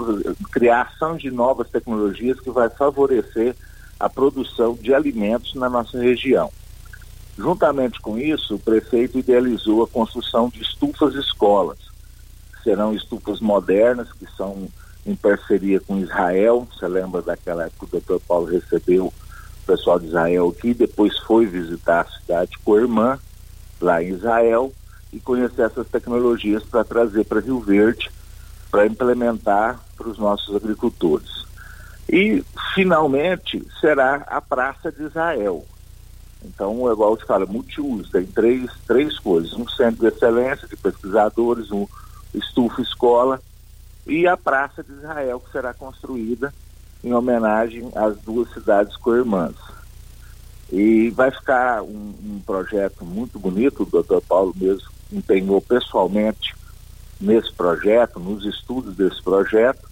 criação 0.51 1.19
de 1.19 1.31
novas 1.31 1.69
tecnologias 1.69 2.41
que 2.41 2.51
vai 2.51 2.71
favorecer 2.71 3.55
a 4.01 4.09
produção 4.09 4.75
de 4.75 4.95
alimentos 4.95 5.55
na 5.55 5.69
nossa 5.69 5.99
região. 5.99 6.51
Juntamente 7.37 8.01
com 8.01 8.19
isso, 8.19 8.55
o 8.55 8.59
prefeito 8.59 9.19
idealizou 9.19 9.83
a 9.83 9.89
construção 9.89 10.49
de 10.49 10.63
estufas 10.63 11.15
escolas 11.15 11.95
serão 12.65 12.95
estufas 12.95 13.41
modernas, 13.41 14.11
que 14.13 14.27
são 14.35 14.67
em 15.07 15.15
parceria 15.15 15.79
com 15.79 15.99
Israel. 15.99 16.67
Você 16.73 16.89
lembra 16.89 17.21
daquela 17.21 17.67
época 17.67 17.87
que 17.87 17.97
o 17.97 18.01
doutor 18.01 18.21
Paulo 18.27 18.47
recebeu 18.47 19.07
o 19.09 19.67
pessoal 19.67 20.01
de 20.01 20.07
Israel 20.07 20.55
aqui, 20.57 20.75
depois 20.75 21.17
foi 21.21 21.47
visitar 21.47 22.01
a 22.01 22.19
cidade 22.19 22.59
com 22.65 22.75
a 22.75 22.81
irmã, 22.81 23.19
lá 23.81 24.03
em 24.03 24.09
Israel, 24.09 24.73
e 25.15 25.21
conhecer 25.21 25.63
essas 25.63 25.87
tecnologias 25.87 26.65
para 26.65 26.83
trazer 26.83 27.25
para 27.25 27.41
Rio 27.41 27.61
Verde, 27.61 28.11
para 28.69 28.85
implementar 28.85 29.81
para 29.97 30.09
os 30.09 30.19
nossos 30.19 30.57
agricultores. 30.57 31.45
E, 32.09 32.43
finalmente, 32.75 33.65
será 33.81 34.25
a 34.27 34.41
Praça 34.41 34.91
de 34.91 35.05
Israel. 35.05 35.65
Então, 36.45 36.91
igual 36.93 37.13
eu 37.13 37.27
falo, 37.27 37.47
multiuso, 37.47 38.11
tem 38.11 38.27
três, 38.27 38.69
três 38.87 39.17
coisas, 39.21 39.53
um 39.53 39.69
centro 39.69 40.01
de 40.01 40.15
excelência 40.15 40.67
de 40.67 40.77
pesquisadores, 40.77 41.71
um 41.71 41.87
Estufa 42.35 42.83
Escola 42.83 43.41
e 44.05 44.27
a 44.27 44.37
Praça 44.37 44.83
de 44.83 44.93
Israel, 44.93 45.41
que 45.41 45.53
será 45.53 45.73
construída 45.73 46.53
em 47.05 47.15
homenagem 47.15 47.91
às 47.95 48.19
duas 48.19 48.53
cidades 48.53 48.97
co-irmãs. 48.97 49.55
E 50.73 51.09
vai 51.11 51.31
ficar 51.31 51.83
um, 51.83 52.15
um, 52.25 52.43
projeto 52.45 53.05
muito 53.05 53.39
bonito, 53.39 53.85
o 53.85 53.87
doutor 53.87 54.21
Paulo 54.23 54.53
mesmo 54.57 54.94
empenhou 55.15 55.61
pessoalmente 55.61 56.55
nesse 57.21 57.53
projeto, 57.53 58.19
nos 58.19 58.45
estudos 58.45 58.97
desse 58.97 59.23
projeto. 59.23 59.89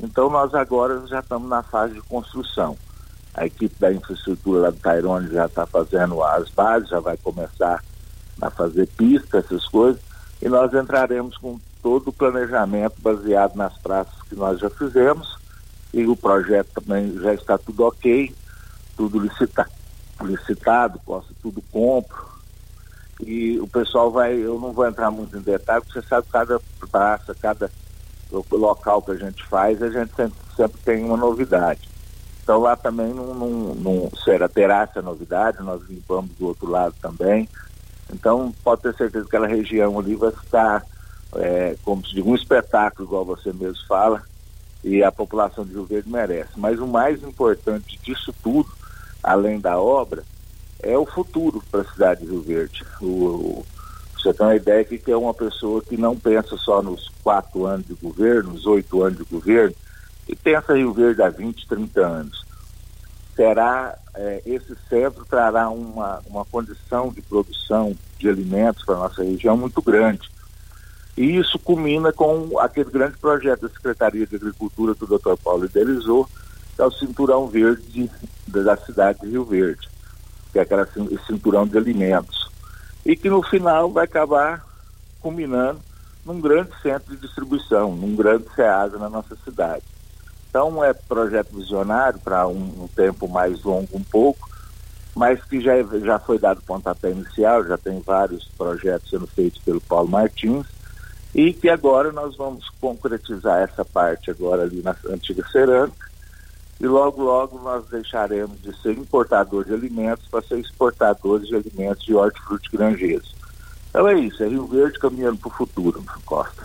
Então 0.00 0.30
nós 0.30 0.54
agora 0.54 1.06
já 1.06 1.20
estamos 1.20 1.48
na 1.48 1.62
fase 1.62 1.94
de 1.94 2.02
construção. 2.02 2.76
A 3.34 3.46
equipe 3.46 3.74
da 3.80 3.92
infraestrutura 3.92 4.60
lá 4.60 4.70
do 4.70 4.76
Tairone 4.76 5.30
já 5.30 5.46
está 5.46 5.66
fazendo 5.66 6.22
as 6.22 6.48
bases, 6.50 6.88
já 6.88 7.00
vai 7.00 7.16
começar 7.16 7.82
a 8.40 8.50
fazer 8.50 8.86
pista, 8.96 9.38
essas 9.38 9.66
coisas 9.66 10.00
e 10.40 10.48
nós 10.48 10.72
entraremos 10.74 11.36
com 11.38 11.58
todo 11.82 12.08
o 12.08 12.12
planejamento 12.12 13.00
baseado 13.00 13.56
nas 13.56 13.76
praças 13.78 14.14
que 14.28 14.34
nós 14.34 14.60
já 14.60 14.68
fizemos 14.70 15.36
e 15.92 16.06
o 16.06 16.16
projeto 16.16 16.82
também 16.82 17.18
já 17.20 17.32
está 17.32 17.56
tudo 17.56 17.84
ok, 17.84 18.34
tudo 18.96 19.18
licita, 19.18 19.68
licitado, 20.20 21.00
posso 21.04 21.28
tudo 21.40 21.62
compro 21.70 22.33
e 23.20 23.58
o 23.60 23.66
pessoal 23.66 24.10
vai, 24.10 24.34
eu 24.34 24.58
não 24.58 24.72
vou 24.72 24.86
entrar 24.86 25.10
muito 25.10 25.36
em 25.36 25.40
detalhe, 25.40 25.82
porque 25.84 26.00
você 26.00 26.06
sabe 26.06 26.26
cada 26.30 26.60
praça, 26.90 27.34
cada 27.34 27.70
local 28.50 29.02
que 29.02 29.12
a 29.12 29.16
gente 29.16 29.44
faz, 29.46 29.80
a 29.82 29.90
gente 29.90 30.14
sempre, 30.14 30.38
sempre 30.56 30.80
tem 30.84 31.04
uma 31.04 31.16
novidade. 31.16 31.88
Então 32.42 32.60
lá 32.60 32.76
também 32.76 33.12
não, 33.14 33.34
não, 33.34 33.74
não 33.74 34.10
será, 34.24 34.48
terá 34.48 34.82
essa 34.82 35.00
novidade, 35.00 35.62
nós 35.62 35.82
limpamos 35.88 36.30
do 36.36 36.48
outro 36.48 36.68
lado 36.68 36.94
também. 37.00 37.48
Então, 38.12 38.52
pode 38.62 38.82
ter 38.82 38.94
certeza 38.94 39.24
que 39.24 39.36
aquela 39.36 39.46
região 39.46 39.98
ali 39.98 40.14
vai 40.14 40.30
estar, 40.30 40.84
é, 41.36 41.76
como 41.82 42.04
se 42.06 42.14
diz, 42.14 42.24
um 42.24 42.34
espetáculo, 42.34 43.08
igual 43.08 43.24
você 43.24 43.52
mesmo 43.52 43.86
fala, 43.86 44.22
e 44.82 45.02
a 45.02 45.10
população 45.10 45.64
de 45.64 45.72
Rio 45.72 45.86
Verde 45.86 46.10
merece. 46.10 46.50
Mas 46.56 46.78
o 46.78 46.86
mais 46.86 47.22
importante 47.22 47.98
disso 48.02 48.34
tudo, 48.42 48.70
além 49.22 49.58
da 49.58 49.78
obra, 49.80 50.22
é 50.82 50.96
o 50.96 51.06
futuro 51.06 51.62
para 51.70 51.82
a 51.82 51.92
cidade 51.92 52.20
de 52.22 52.30
Rio 52.30 52.42
Verde. 52.42 52.84
O, 53.00 53.64
você 54.16 54.32
tem 54.32 54.46
uma 54.46 54.56
ideia 54.56 54.84
que 54.84 55.10
é 55.10 55.16
uma 55.16 55.34
pessoa 55.34 55.82
que 55.82 55.96
não 55.96 56.18
pensa 56.18 56.56
só 56.56 56.82
nos 56.82 57.10
quatro 57.22 57.66
anos 57.66 57.86
de 57.86 57.94
governo, 57.94 58.52
nos 58.52 58.66
oito 58.66 59.02
anos 59.02 59.18
de 59.18 59.24
governo, 59.24 59.74
e 60.28 60.34
pensa 60.34 60.74
Rio 60.74 60.92
Verde 60.92 61.22
há 61.22 61.30
20, 61.30 61.66
30 61.68 62.00
anos 62.00 62.44
terá 63.36 63.96
é, 64.14 64.42
esse 64.46 64.74
centro 64.88 65.24
trará 65.24 65.68
uma, 65.68 66.20
uma 66.26 66.44
condição 66.44 67.10
de 67.10 67.20
produção 67.20 67.96
de 68.18 68.28
alimentos 68.28 68.84
para 68.84 68.94
a 68.94 68.98
nossa 68.98 69.22
região 69.22 69.56
muito 69.56 69.82
grande. 69.82 70.30
E 71.16 71.36
isso 71.36 71.58
culmina 71.58 72.12
com 72.12 72.58
aquele 72.58 72.90
grande 72.90 73.16
projeto 73.18 73.62
da 73.62 73.68
Secretaria 73.68 74.26
de 74.26 74.36
Agricultura 74.36 74.94
que 74.94 75.04
o 75.04 75.18
Dr. 75.18 75.36
Paulo 75.42 75.64
idealizou, 75.64 76.28
que 76.74 76.82
é 76.82 76.84
o 76.84 76.90
Cinturão 76.90 77.46
Verde 77.48 78.10
da 78.46 78.76
cidade 78.76 79.20
de 79.20 79.28
Rio 79.28 79.44
Verde, 79.44 79.88
que 80.54 80.60
é 80.60 80.62
aquela 80.62 80.88
cinturão 81.26 81.66
de 81.66 81.76
alimentos. 81.76 82.48
E 83.04 83.16
que 83.16 83.28
no 83.28 83.42
final 83.42 83.90
vai 83.90 84.04
acabar 84.04 84.64
culminando 85.20 85.80
num 86.24 86.40
grande 86.40 86.70
centro 86.80 87.12
de 87.12 87.20
distribuição, 87.20 87.94
num 87.96 88.14
grande 88.14 88.46
SEASA 88.54 88.96
na 88.96 89.10
nossa 89.10 89.36
cidade. 89.44 89.82
Então 90.48 90.82
é 90.82 90.94
projeto 90.94 91.56
visionário 91.56 92.20
para 92.20 92.46
um, 92.46 92.84
um, 92.84 92.88
tempo 92.94 93.28
mais 93.28 93.64
longo 93.64 93.88
um 93.92 94.04
pouco, 94.04 94.48
mas 95.12 95.42
que 95.44 95.60
já, 95.60 95.72
já 96.04 96.20
foi 96.20 96.38
dado 96.38 96.62
pontapé 96.62 97.10
inicial, 97.10 97.64
já 97.66 97.76
tem 97.76 98.00
vários 98.00 98.48
projetos 98.56 99.10
sendo 99.10 99.26
feitos 99.26 99.60
pelo 99.62 99.80
Paulo 99.80 100.08
Martins, 100.08 100.66
e 101.34 101.52
que 101.52 101.68
agora 101.68 102.12
nós 102.12 102.36
vamos 102.36 102.68
concretizar 102.80 103.62
essa 103.62 103.84
parte 103.84 104.30
agora 104.30 104.62
ali 104.62 104.80
na 104.82 104.94
antiga 105.10 105.44
cerâmica, 105.50 106.13
e 106.80 106.86
logo, 106.86 107.22
logo 107.22 107.58
nós 107.60 107.84
deixaremos 107.88 108.60
de 108.60 108.76
ser 108.82 108.92
importador 108.98 109.64
de 109.64 109.72
alimentos 109.72 110.26
para 110.28 110.42
ser 110.42 110.58
exportadores 110.58 111.48
de 111.48 111.54
alimentos 111.54 112.04
de 112.04 112.14
hortifruti 112.14 112.70
granjeiros. 112.72 113.34
Então 113.90 114.08
é 114.08 114.18
isso, 114.18 114.42
é 114.42 114.48
Rio 114.48 114.66
Verde 114.66 114.98
caminhando 114.98 115.38
para 115.38 115.48
o 115.48 115.52
futuro, 115.52 116.04
Costa. 116.24 116.64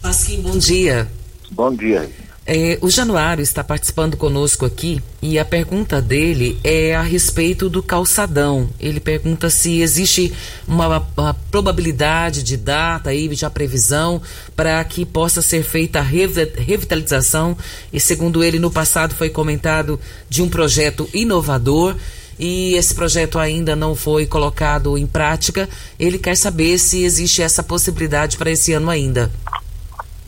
Pasquim, 0.00 0.42
bom 0.42 0.56
dia. 0.56 1.10
Bom 1.50 1.74
dia. 1.74 2.08
É, 2.48 2.78
o 2.80 2.88
Januário 2.88 3.42
está 3.42 3.64
participando 3.64 4.16
conosco 4.16 4.64
aqui 4.64 5.02
e 5.20 5.36
a 5.36 5.44
pergunta 5.44 6.00
dele 6.00 6.56
é 6.62 6.94
a 6.94 7.02
respeito 7.02 7.68
do 7.68 7.82
calçadão. 7.82 8.70
Ele 8.78 9.00
pergunta 9.00 9.50
se 9.50 9.80
existe 9.80 10.32
uma, 10.68 11.04
uma 11.16 11.34
probabilidade 11.50 12.44
de 12.44 12.56
data 12.56 13.10
aí, 13.10 13.26
de 13.26 13.50
previsão 13.50 14.22
para 14.54 14.82
que 14.84 15.04
possa 15.04 15.42
ser 15.42 15.64
feita 15.64 15.98
a 15.98 16.02
revitalização. 16.02 17.58
E 17.92 17.98
segundo 17.98 18.44
ele, 18.44 18.60
no 18.60 18.70
passado 18.70 19.12
foi 19.12 19.28
comentado 19.28 19.98
de 20.28 20.40
um 20.40 20.48
projeto 20.48 21.10
inovador 21.12 21.96
e 22.38 22.74
esse 22.74 22.94
projeto 22.94 23.40
ainda 23.40 23.74
não 23.74 23.96
foi 23.96 24.24
colocado 24.24 24.96
em 24.96 25.06
prática. 25.06 25.68
Ele 25.98 26.16
quer 26.16 26.36
saber 26.36 26.78
se 26.78 27.02
existe 27.02 27.42
essa 27.42 27.64
possibilidade 27.64 28.36
para 28.36 28.52
esse 28.52 28.72
ano 28.72 28.88
ainda. 28.88 29.32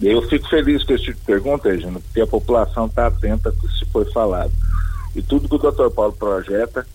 Eu 0.00 0.22
fico 0.22 0.48
feliz 0.48 0.84
com 0.84 0.92
esse 0.92 1.04
tipo 1.04 1.18
de 1.18 1.26
pergunta, 1.26 1.68
Regina, 1.68 1.98
porque 1.98 2.20
a 2.20 2.26
população 2.26 2.86
está 2.86 3.08
atenta 3.08 3.48
ao 3.48 3.54
que 3.54 3.68
se 3.68 3.84
foi 3.86 4.04
falado. 4.12 4.52
E 5.14 5.20
tudo 5.20 5.48
que 5.48 5.56
o 5.56 5.58
doutor 5.58 5.90
Paulo 5.90 6.12
projeta, 6.12 6.86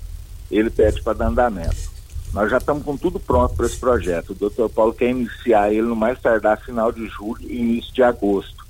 ele 0.50 0.69
pede 0.69 1.01
para 1.01 1.13
dar 1.13 1.27
andamento. 1.27 1.91
Nós 2.33 2.50
já 2.50 2.57
estamos 2.57 2.83
com 2.83 2.95
tudo 2.98 3.19
pronto 3.19 3.55
para 3.55 3.65
esse 3.65 3.77
projeto. 3.77 4.31
O 4.31 4.36
doutor 4.36 4.69
Paulo 4.69 4.93
quer 4.93 5.10
iniciar 5.10 5.72
ele 5.72 5.83
no 5.83 5.95
mais 5.95 6.19
tardar 6.19 6.60
final 6.62 6.91
de 6.91 7.05
julho 7.07 7.41
e 7.41 7.57
início 7.57 7.93
de 7.93 8.01
agosto. 8.01 8.65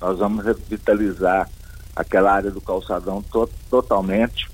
Nós 0.00 0.18
vamos 0.18 0.44
revitalizar 0.44 1.48
aquela 1.94 2.32
área 2.32 2.50
do 2.50 2.60
calçadão 2.60 3.22
to 3.22 3.48
totalmente. 3.70 4.48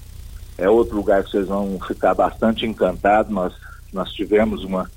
É 0.59 0.69
outro 0.69 0.97
lugar 0.97 1.25
que 1.25 1.31
vocês 1.31 1.47
vão 1.47 1.79
ficar 1.87 2.15
bastante 2.15 2.67
encantados. 2.67 3.33
Nós, 3.33 3.55
nós 3.93 4.13
tivemos 4.13 4.63
uma 4.65 4.91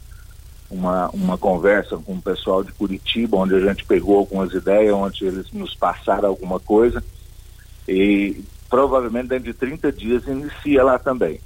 uma, 0.69 1.09
uma 1.09 1.37
conversa 1.37 1.97
com 1.97 2.13
o 2.13 2.21
pessoal 2.21 2.63
de 2.63 2.71
Curitiba, 2.73 3.37
onde 3.37 3.55
a 3.55 3.59
gente 3.59 3.85
pegou 3.85 4.17
algumas 4.17 4.53
ideias, 4.53 4.93
onde 4.93 5.25
eles 5.25 5.51
nos 5.51 5.75
passaram 5.75 6.29
alguma 6.29 6.59
coisa. 6.59 7.03
E 7.87 8.43
provavelmente 8.69 9.27
dentro 9.27 9.45
de 9.45 9.53
30 9.53 9.91
dias 9.91 10.27
inicia 10.27 10.83
lá 10.83 10.97
também. 10.97 11.39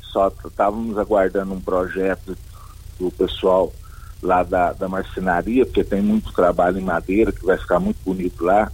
Só 0.00 0.32
estávamos 0.44 0.98
aguardando 0.98 1.54
um 1.54 1.60
projeto 1.60 2.36
do 2.98 3.10
pessoal 3.10 3.72
lá 4.22 4.42
da, 4.42 4.72
da 4.72 4.88
marcenaria, 4.88 5.66
porque 5.66 5.84
tem 5.84 6.00
muito 6.00 6.32
trabalho 6.32 6.78
em 6.78 6.84
madeira, 6.84 7.32
que 7.32 7.44
vai 7.44 7.58
ficar 7.58 7.80
muito 7.80 7.98
bonito 8.04 8.44
lá, 8.44 8.70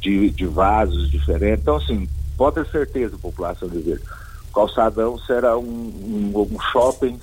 de, 0.00 0.30
de 0.30 0.46
vasos 0.46 1.10
diferentes. 1.10 1.62
Então, 1.62 1.76
assim, 1.76 2.08
pode 2.36 2.56
ter 2.56 2.70
certeza, 2.70 3.16
população 3.18 3.68
de 3.68 3.78
Verde. 3.78 4.04
Calçadão 4.52 5.18
será 5.18 5.56
um, 5.56 5.62
um, 5.64 6.48
um 6.52 6.60
shopping 6.60 7.18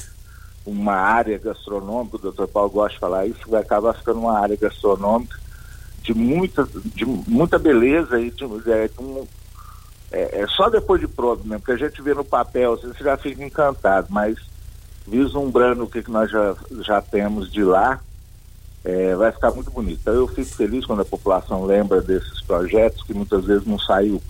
uma 0.69 0.93
área 0.93 1.38
gastronômica, 1.38 2.17
o 2.17 2.19
doutor 2.19 2.47
Paulo 2.47 2.69
gosta 2.69 2.93
de 2.93 2.99
falar 2.99 3.25
isso, 3.27 3.49
vai 3.49 3.62
acabar 3.62 3.93
ficando 3.93 4.19
uma 4.19 4.39
área 4.39 4.55
gastronômica 4.55 5.38
de 6.01 6.13
muita, 6.13 6.67
de 6.95 7.05
muita 7.05 7.60
beleza 7.60 8.19
e 8.19 8.32
de, 8.32 8.43
é, 8.71 8.88
de 8.88 8.99
um, 8.99 9.27
é, 10.12 10.41
é, 10.41 10.47
só 10.47 10.69
depois 10.69 10.99
de 10.99 11.08
pronto 11.08 11.43
mesmo, 11.43 11.60
porque 11.60 11.84
a 11.84 11.88
gente 11.88 12.01
vê 12.01 12.13
no 12.13 12.23
papel, 12.23 12.73
assim, 12.73 12.88
você 12.88 13.03
já 13.03 13.17
fica 13.17 13.43
encantado, 13.43 14.08
mas 14.10 14.38
vislumbrando 15.08 15.84
o 15.84 15.89
que, 15.89 16.03
que 16.03 16.12
nós 16.12 16.29
já, 16.32 16.55
já 16.82 17.01
temos 17.01 17.51
de 17.51 17.63
lá, 17.63 17.99
é, 18.84 19.15
vai 19.15 19.32
ficar 19.32 19.51
muito 19.51 19.69
bonito. 19.71 19.99
Então 20.01 20.13
eu 20.13 20.27
fico 20.27 20.55
feliz 20.55 20.86
quando 20.86 21.01
a 21.01 21.05
população 21.05 21.65
lembra 21.65 22.01
desses 22.01 22.41
projetos 22.41 23.03
que 23.03 23.13
muitas 23.13 23.45
vezes 23.45 23.65
não 23.65 23.77
saiu 23.77 24.21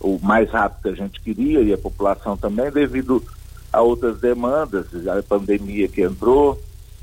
o 0.00 0.18
mais 0.22 0.50
rápido 0.50 0.82
que 0.82 0.88
a 0.88 1.04
gente 1.04 1.20
queria 1.20 1.60
e 1.60 1.72
a 1.72 1.78
população 1.78 2.36
também 2.36 2.70
devido 2.70 3.22
a 3.76 3.82
outras 3.82 4.18
demandas, 4.18 4.86
a 5.06 5.22
pandemia 5.22 5.86
que 5.86 6.00
entrou, 6.00 6.58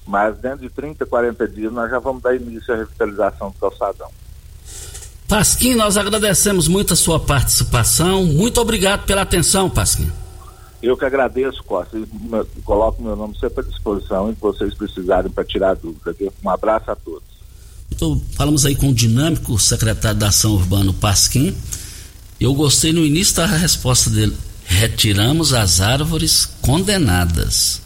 mas 0.08 0.36
dentro 0.40 0.62
de 0.62 0.70
30, 0.72 1.06
40 1.06 1.48
dias 1.48 1.72
nós 1.72 1.90
já 1.90 2.00
vamos 2.00 2.24
dar 2.24 2.36
início 2.36 2.74
à 2.74 2.78
revitalização 2.78 3.52
do 3.52 3.60
calçadão. 3.60 4.10
Pasquim, 5.28 5.76
nós 5.76 5.98
agradecemos 5.98 6.68
muito 6.68 6.94
a 6.94 6.96
sua 6.96 7.20
participação. 7.20 8.26
Muito 8.26 8.60
obrigado 8.60 9.06
pela 9.06 9.22
atenção, 9.22 9.70
Pasquim. 9.70 10.12
Eu 10.82 10.98
que 10.98 11.06
agradeço, 11.06 11.64
Costa, 11.64 11.96
e 11.96 12.62
coloco 12.64 13.04
meu 13.04 13.16
nome 13.16 13.38
sempre 13.40 13.62
à 13.62 13.64
disposição 13.64 14.32
e 14.32 14.34
vocês 14.34 14.74
precisarem 14.74 15.32
para 15.32 15.46
tirar 15.46 15.76
dúvida. 15.76 16.14
Um 16.44 16.50
abraço 16.50 16.90
a 16.90 16.96
todos. 16.96 17.24
Então, 17.92 18.20
falamos 18.36 18.66
aí 18.66 18.76
com 18.76 18.90
o 18.90 18.94
dinâmico 18.94 19.58
secretário 19.60 20.20
da 20.20 20.30
Ação 20.30 20.54
Urbana, 20.54 20.92
Pasquim. 20.92 21.56
Eu 22.40 22.54
gostei 22.56 22.92
no 22.92 23.06
início 23.06 23.36
da 23.36 23.46
resposta 23.46 24.10
dele 24.10 24.36
retiramos 24.66 25.54
as 25.54 25.82
árvores 25.82 26.50
condenadas. 26.62 27.82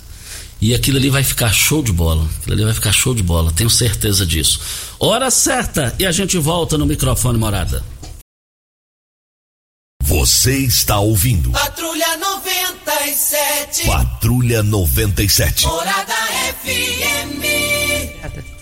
E 0.60 0.74
aquilo 0.74 0.98
ali 0.98 1.10
vai 1.10 1.24
ficar 1.24 1.54
show 1.54 1.84
de 1.84 1.92
bola. 1.92 2.28
Aquilo 2.40 2.54
ali 2.54 2.64
vai 2.64 2.74
ficar 2.74 2.92
show 2.92 3.14
de 3.14 3.22
bola, 3.22 3.52
tenho 3.52 3.70
certeza 3.70 4.26
disso. 4.26 4.60
Hora 5.00 5.30
certa 5.30 5.94
e 6.00 6.06
a 6.06 6.12
gente 6.12 6.38
volta 6.38 6.78
no 6.78 6.86
microfone 6.86 7.38
morada. 7.38 7.84
Você 10.02 10.58
está 10.60 11.00
ouvindo. 11.00 11.52
Patrulha 11.52 12.18
97. 12.18 13.86
Patrulha 13.86 14.64
97. 14.64 15.66
Morada 15.68 16.14
FM. 16.64 17.44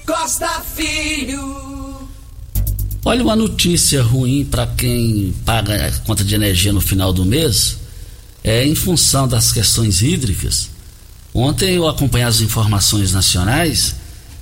Costa 0.05 0.61
Filho. 0.75 2.09
Olha 3.05 3.23
uma 3.23 3.35
notícia 3.35 4.01
ruim 4.01 4.43
para 4.43 4.65
quem 4.65 5.33
paga 5.45 5.87
a 5.87 5.91
conta 5.99 6.23
de 6.23 6.33
energia 6.33 6.73
no 6.73 6.81
final 6.81 7.13
do 7.13 7.23
mês 7.23 7.84
é, 8.45 8.63
em 8.63 8.75
função 8.75 9.27
das 9.27 9.51
questões 9.51 10.03
hídricas. 10.03 10.69
Ontem 11.33 11.73
eu 11.73 11.87
acompanhei 11.87 12.27
as 12.27 12.41
informações 12.41 13.11
nacionais 13.11 13.95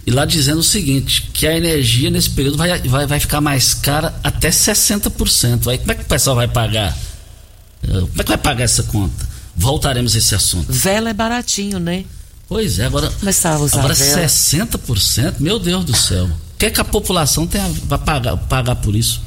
e 0.06 0.12
lá 0.12 0.26
dizendo 0.26 0.60
o 0.60 0.64
seguinte, 0.64 1.30
que 1.34 1.48
a 1.48 1.56
energia 1.56 2.10
nesse 2.10 2.30
período 2.30 2.58
vai, 2.58 2.82
vai, 2.82 3.08
vai 3.08 3.20
ficar 3.22 3.40
mais 3.40 3.74
cara 3.74 4.14
até 4.22 4.50
60%. 4.50 5.70
Aí 5.72 5.78
como 5.78 5.92
é 5.94 5.96
que 5.96 6.02
o 6.02 6.06
pessoal 6.06 6.36
vai 6.36 6.50
pagar? 6.50 6.96
É, 7.82 7.88
como 7.88 8.12
é 8.20 8.24
que 8.24 8.30
vai 8.30 8.38
pagar 8.38 8.66
essa 8.66 8.84
conta? 8.84 9.26
Voltaremos 9.56 10.14
a 10.16 10.18
esse 10.18 10.36
assunto. 10.36 10.66
Vela 10.70 11.12
é 11.12 11.14
baratinho, 11.14 11.80
né? 11.80 12.04
Pois 12.50 12.80
é, 12.80 12.86
agora, 12.86 13.10
Começar 13.10 13.54
a 13.54 13.60
usar 13.60 13.80
agora 13.80 13.94
vela. 13.94 14.26
60%, 14.26 15.36
meu 15.40 15.58
Deus 15.58 15.86
do 15.86 15.96
céu. 15.96 16.26
O 16.26 16.58
que, 16.60 16.66
é 16.66 16.70
que 16.70 16.82
a 16.82 16.86
população 16.86 17.48
tem 17.48 17.62
a 17.62 17.98
pagar, 17.98 18.36
pagar 18.36 18.76
por 18.76 18.94
isso? 18.94 19.22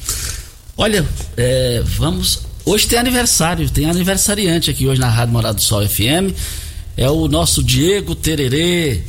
Olha, 0.77 1.07
é, 1.35 1.83
vamos 1.85 2.46
Hoje 2.69 2.89
tem 2.89 2.99
aniversário, 2.99 3.71
tem 3.71 3.89
aniversariante 3.89 4.73
aqui 4.73 4.89
hoje 4.89 5.01
na 5.01 5.09
Rádio 5.09 5.33
Morado 5.33 5.55
do 5.55 5.63
Sol 5.63 5.89
FM. 5.89 6.35
É 6.97 7.09
o 7.09 7.29
nosso 7.29 7.63
Diego 7.63 8.13
Tererê. 8.17 9.03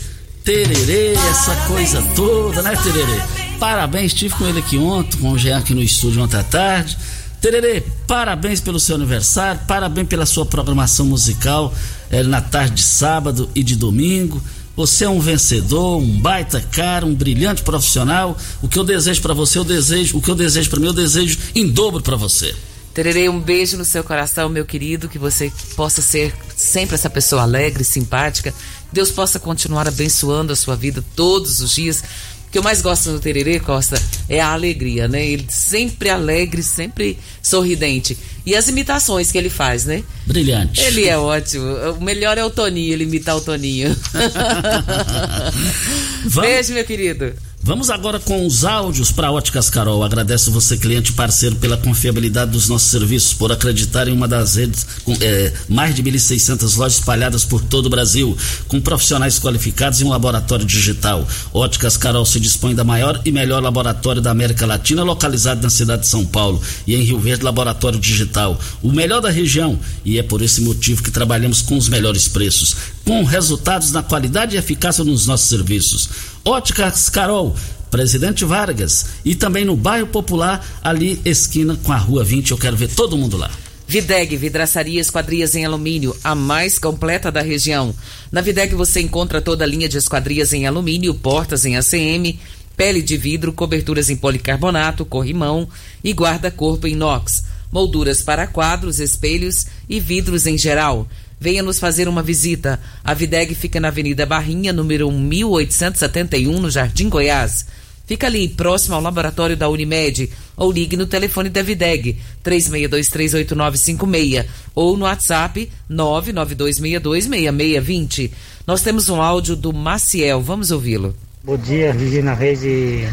Tererê, 0.44 1.14
essa 1.14 1.56
coisa 1.66 2.00
toda, 2.16 2.62
né, 2.62 2.76
Tererê? 2.76 3.20
Parabéns, 3.60 4.14
estive 4.14 4.36
com 4.36 4.46
ele 4.46 4.60
aqui 4.60 4.78
ontem, 4.78 5.18
com 5.18 5.32
o 5.32 5.38
Jean 5.40 5.58
aqui 5.58 5.74
no 5.74 5.82
estúdio 5.82 6.22
ontem 6.22 6.38
à 6.38 6.44
tarde. 6.44 6.96
Tererê, 7.42 7.84
parabéns 8.06 8.62
pelo 8.62 8.80
seu 8.80 8.96
aniversário, 8.96 9.60
parabéns 9.68 10.08
pela 10.08 10.28
sua 10.28 10.46
programação 10.46 11.08
musical 11.08 11.74
é, 12.12 12.22
na 12.22 12.42
tarde 12.42 12.76
de 12.76 12.84
sábado 12.84 13.50
e 13.56 13.64
de 13.64 13.76
domingo. 13.76 14.40
Você 14.76 15.06
é 15.06 15.10
um 15.10 15.20
vencedor, 15.20 15.98
um 15.98 16.20
baita 16.20 16.62
cara, 16.62 17.08
um 17.08 17.16
brilhante 17.16 17.64
profissional. 17.64 18.38
O 18.62 18.68
que 18.68 18.78
eu 18.78 18.84
desejo 18.84 19.20
para 19.24 19.34
você, 19.34 19.58
eu 19.58 19.64
desejo, 19.64 20.16
o 20.16 20.22
que 20.22 20.30
eu 20.30 20.36
desejo 20.36 20.70
para 20.70 20.80
mim, 20.80 20.86
eu 20.86 20.94
desejo 20.94 21.40
em 21.56 21.68
dobro 21.68 22.04
para 22.04 22.16
você. 22.16 22.54
Tererei 22.98 23.30
um 23.30 23.40
beijo 23.40 23.78
no 23.78 23.86
seu 23.86 24.04
coração, 24.04 24.50
meu 24.50 24.66
querido, 24.66 25.08
que 25.08 25.20
você 25.20 25.54
possa 25.76 26.02
ser 26.02 26.34
sempre 26.56 26.96
essa 26.96 27.08
pessoa 27.08 27.44
alegre, 27.44 27.84
simpática. 27.84 28.52
Deus 28.92 29.12
possa 29.12 29.40
continuar 29.40 29.88
abençoando 29.88 30.52
a 30.52 30.56
sua 30.56 30.76
vida 30.76 31.06
todos 31.16 31.62
os 31.62 31.76
dias. 31.76 32.04
O 32.48 32.52
que 32.52 32.58
eu 32.58 32.64
mais 32.64 32.82
gosto 32.82 33.12
do 33.12 33.20
Tererê, 33.20 33.60
Costa, 33.60 34.02
é 34.28 34.42
a 34.42 34.52
alegria, 34.52 35.08
né? 35.08 35.24
Ele 35.24 35.46
sempre 35.48 36.10
alegre, 36.10 36.64
sempre 36.64 37.20
sorridente. 37.40 38.18
E 38.44 38.56
as 38.56 38.68
imitações 38.68 39.32
que 39.32 39.38
ele 39.38 39.52
faz, 39.52 39.86
né? 39.86 40.04
Brilhante. 40.26 40.82
Ele 40.82 41.06
é 41.06 41.20
ótimo. 41.20 41.68
O 42.00 42.04
melhor 42.04 42.36
é 42.36 42.44
o 42.44 42.50
Toninho, 42.50 42.94
ele 42.94 43.04
imitar 43.04 43.38
o 43.38 43.42
Toninho. 43.42 43.96
Beijo, 46.34 46.74
meu 46.74 46.84
querido. 46.84 47.32
Vamos 47.68 47.90
agora 47.90 48.18
com 48.18 48.46
os 48.46 48.64
áudios 48.64 49.12
para 49.12 49.30
Óticas 49.30 49.70
Carol. 49.70 50.02
Agradeço 50.02 50.50
você, 50.54 50.78
cliente 50.78 51.12
parceiro, 51.12 51.58
pela 51.58 51.76
confiabilidade 51.76 52.52
dos 52.52 52.70
nossos 52.70 52.90
serviços, 52.90 53.34
por 53.34 53.52
acreditar 53.52 54.08
em 54.08 54.14
uma 54.14 54.26
das 54.26 54.56
redes 54.56 54.88
com 55.04 55.12
é, 55.20 55.52
mais 55.68 55.94
de 55.94 56.02
1.600 56.02 56.78
lojas 56.78 56.94
espalhadas 56.94 57.44
por 57.44 57.62
todo 57.62 57.88
o 57.88 57.90
Brasil, 57.90 58.38
com 58.70 58.80
profissionais 58.80 59.38
qualificados 59.38 60.00
e 60.00 60.06
um 60.06 60.08
laboratório 60.08 60.66
digital. 60.66 61.28
Óticas 61.54 61.98
Carol 61.98 62.26
se 62.26 62.40
dispõe 62.40 62.74
da 62.74 62.86
maior 62.86 63.20
e 63.26 63.34
melhor 63.34 63.62
laboratório 63.62 64.22
da 64.22 64.32
América 64.32 64.66
Latina, 64.66 65.04
localizado 65.04 65.62
na 65.62 65.70
cidade 65.70 66.04
de 66.04 66.08
São 66.08 66.26
Paulo, 66.26 66.62
e 66.88 66.96
em 66.96 67.02
Rio 67.02 67.20
Verde, 67.20 67.44
laboratório 67.44 68.00
digital. 68.00 68.58
O 68.82 68.94
melhor 68.94 69.20
da 69.20 69.30
região, 69.30 69.78
e 70.06 70.18
é 70.18 70.24
por 70.24 70.42
esse 70.42 70.62
motivo 70.62 71.04
que 71.04 71.12
trabalhamos 71.12 71.62
com 71.62 71.76
os 71.76 71.90
melhores 71.90 72.30
preços, 72.30 72.78
com 73.04 73.26
resultados 73.26 73.92
na 73.92 74.02
qualidade 74.02 74.56
e 74.56 74.58
eficácia 74.58 75.04
nos 75.04 75.28
nossos 75.28 75.50
serviços. 75.50 76.10
Óticas 76.48 77.10
Carol, 77.10 77.54
Presidente 77.92 78.46
Vargas 78.46 79.08
e 79.26 79.36
também 79.36 79.66
no 79.66 79.76
bairro 79.76 80.08
Popular, 80.08 80.66
ali 80.82 81.20
esquina 81.26 81.76
com 81.84 81.92
a 81.92 81.98
Rua 81.98 82.24
20. 82.24 82.52
Eu 82.52 82.58
quero 82.58 82.78
ver 82.78 82.88
todo 82.88 83.18
mundo 83.18 83.36
lá. 83.36 83.52
Videg, 83.86 84.38
vidraçaria 84.38 85.02
esquadrias 85.02 85.56
em 85.56 85.66
alumínio, 85.66 86.16
a 86.24 86.34
mais 86.34 86.80
completa 86.80 87.30
da 87.30 87.42
região. 87.42 87.94
Na 88.32 88.40
Videg 88.40 88.74
você 88.76 89.02
encontra 89.02 89.42
toda 89.42 89.66
a 89.66 89.68
linha 89.68 89.90
de 89.90 89.98
esquadrias 89.98 90.54
em 90.54 90.66
alumínio, 90.66 91.14
portas 91.16 91.66
em 91.66 91.76
ACM, 91.76 92.40
pele 92.78 93.02
de 93.02 93.18
vidro, 93.18 93.52
coberturas 93.52 94.10
em 94.10 94.16
policarbonato, 94.16 95.04
corrimão 95.04 95.68
e 96.02 96.14
guarda-corpo 96.14 96.88
inox, 96.88 97.44
molduras 97.70 98.22
para 98.22 98.48
quadros, 98.48 99.02
espelhos 99.02 99.68
e 99.90 100.00
vidros 100.00 100.48
em 100.48 100.58
geral. 100.58 101.10
Venha 101.40 101.62
nos 101.62 101.80
fazer 101.80 102.08
uma 102.08 102.24
visita. 102.24 102.80
A 103.04 103.14
Videg 103.14 103.54
fica 103.54 103.80
na 103.80 103.90
Avenida 103.90 104.26
Barrinha, 104.26 104.74
número 104.74 105.12
1871, 105.12 106.60
no 106.60 106.70
Jardim 106.70 107.10
Goiás. 107.10 107.66
Fica 108.08 108.26
ali, 108.26 108.48
próximo 108.48 108.96
ao 108.96 109.02
laboratório 109.02 109.58
da 109.58 109.70
Unimed. 109.70 110.32
Ou 110.56 110.72
ligue 110.72 110.96
no 110.96 111.06
telefone 111.06 111.50
da 111.50 111.62
Videg, 111.62 112.18
36238956. 112.44 114.46
Ou 114.74 114.96
no 114.96 115.04
WhatsApp, 115.04 115.70
992626620. 115.92 118.32
Nós 118.66 118.82
temos 118.82 119.10
um 119.10 119.22
áudio 119.22 119.54
do 119.56 119.72
Maciel. 119.74 120.42
Vamos 120.42 120.72
ouvi-lo. 120.72 121.14
Bom 121.44 121.58
dia, 121.58 121.92
Regina 121.92 122.34
Reis 122.34 122.64
e, 122.64 123.08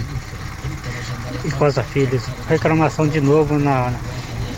Costa 1.58 1.82
Filhos. 1.82 2.22
Reclamação 2.48 3.06
de 3.06 3.20
novo 3.20 3.58
na, 3.58 3.92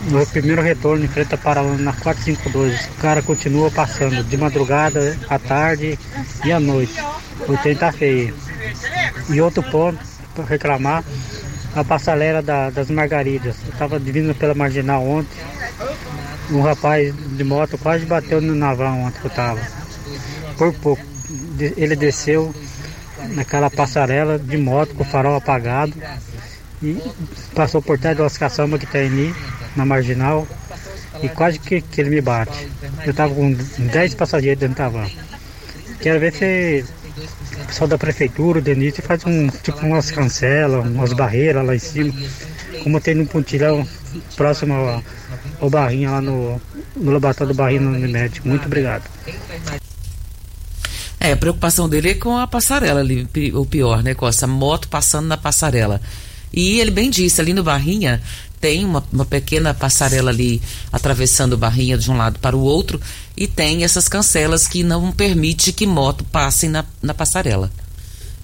no 0.07 0.25
primeiro 0.25 0.61
retorno 0.61 1.03
em 1.03 1.07
frente 1.07 1.35
à 1.35 1.37
Paralama 1.37 1.77
na 1.77 1.93
452. 1.93 2.85
O 2.85 3.01
cara 3.01 3.21
continua 3.21 3.69
passando 3.69 4.23
de 4.23 4.37
madrugada, 4.37 5.17
à 5.29 5.37
tarde 5.37 5.99
e 6.45 6.51
à 6.51 6.59
noite. 6.59 6.93
O 7.47 7.57
trem 7.57 7.75
tá 7.75 7.91
feio. 7.91 8.35
E 9.29 9.41
outro 9.41 9.63
ponto 9.63 9.99
para 10.33 10.45
reclamar, 10.45 11.03
a 11.75 11.83
passarela 11.83 12.41
da, 12.41 12.69
das 12.69 12.89
Margaridas. 12.89 13.57
Eu 13.65 13.73
estava 13.73 13.99
vindo 13.99 14.33
pela 14.35 14.53
marginal 14.53 15.05
ontem. 15.05 15.37
Um 16.49 16.61
rapaz 16.61 17.13
de 17.15 17.43
moto 17.43 17.77
quase 17.77 18.05
bateu 18.05 18.41
no 18.41 18.55
naval 18.55 18.97
onde 18.97 19.17
eu 19.21 19.27
estava. 19.27 19.59
Por 20.57 20.73
pouco. 20.73 21.03
Ele 21.59 21.95
desceu 21.95 22.55
naquela 23.29 23.69
passarela 23.69 24.39
de 24.39 24.57
moto 24.57 24.95
com 24.95 25.03
o 25.03 25.05
farol 25.05 25.35
apagado 25.35 25.93
passou 27.55 27.81
por 27.81 27.97
trás 27.97 28.17
das 28.17 28.37
caçambas 28.37 28.79
que 28.79 28.85
tem 28.85 29.07
ali 29.07 29.35
na 29.75 29.85
marginal 29.85 30.47
e 31.21 31.29
quase 31.29 31.59
que, 31.59 31.81
que 31.81 32.01
ele 32.01 32.09
me 32.09 32.21
bate. 32.21 32.67
Eu 33.05 33.13
tava 33.13 33.33
com 33.33 33.53
10 33.53 34.15
passageiros 34.15 34.59
dentro 34.59 34.77
da 34.77 34.89
van. 34.89 35.07
Quero 35.99 36.19
ver 36.19 36.33
se 36.33 36.85
o 37.61 37.65
pessoal 37.65 37.87
da 37.87 37.97
prefeitura, 37.97 38.59
o 38.59 38.61
Denise, 38.61 39.01
faz 39.01 39.25
um, 39.25 39.47
tipo 39.47 39.85
umas 39.85 40.11
cancelas, 40.11 40.85
umas 40.85 41.13
barreiras 41.13 41.65
lá 41.65 41.75
em 41.75 41.79
cima, 41.79 42.13
como 42.83 43.01
tem 43.01 43.15
no 43.15 43.25
pontilhão 43.25 43.87
próximo 44.35 44.73
ao, 44.73 45.03
ao 45.59 45.69
lá 45.69 46.21
no, 46.21 46.61
no 46.95 47.11
laboratório 47.11 47.53
do 47.53 47.57
Barrinha 47.57 47.81
no 47.81 47.91
Unimed. 47.91 48.41
Muito 48.45 48.65
obrigado. 48.65 49.03
É, 51.19 51.31
a 51.31 51.37
preocupação 51.37 51.89
dele 51.89 52.11
é 52.11 52.13
com 52.13 52.37
a 52.37 52.45
passarela 52.47 52.99
ali, 52.99 53.27
o 53.53 53.65
pior, 53.65 54.03
né, 54.03 54.13
com 54.13 54.27
essa 54.27 54.45
moto 54.45 54.87
passando 54.87 55.27
na 55.27 55.37
passarela. 55.37 55.99
E 56.53 56.79
ele 56.79 56.91
bem 56.91 57.09
disse, 57.09 57.41
ali 57.41 57.53
no 57.53 57.63
Barrinha 57.63 58.21
tem 58.59 58.83
uma, 58.83 59.03
uma 59.11 59.25
pequena 59.25 59.73
passarela 59.73 60.31
ali 60.31 60.61
atravessando 60.91 61.57
Barrinha 61.57 61.97
de 61.97 62.09
um 62.09 62.17
lado 62.17 62.39
para 62.39 62.55
o 62.55 62.61
outro 62.61 62.99
e 63.35 63.47
tem 63.47 63.83
essas 63.83 64.07
cancelas 64.07 64.67
que 64.67 64.83
não 64.83 65.11
permite 65.11 65.71
que 65.71 65.85
moto 65.85 66.23
passem 66.23 66.69
na, 66.69 66.83
na 67.01 67.13
passarela. 67.13 67.71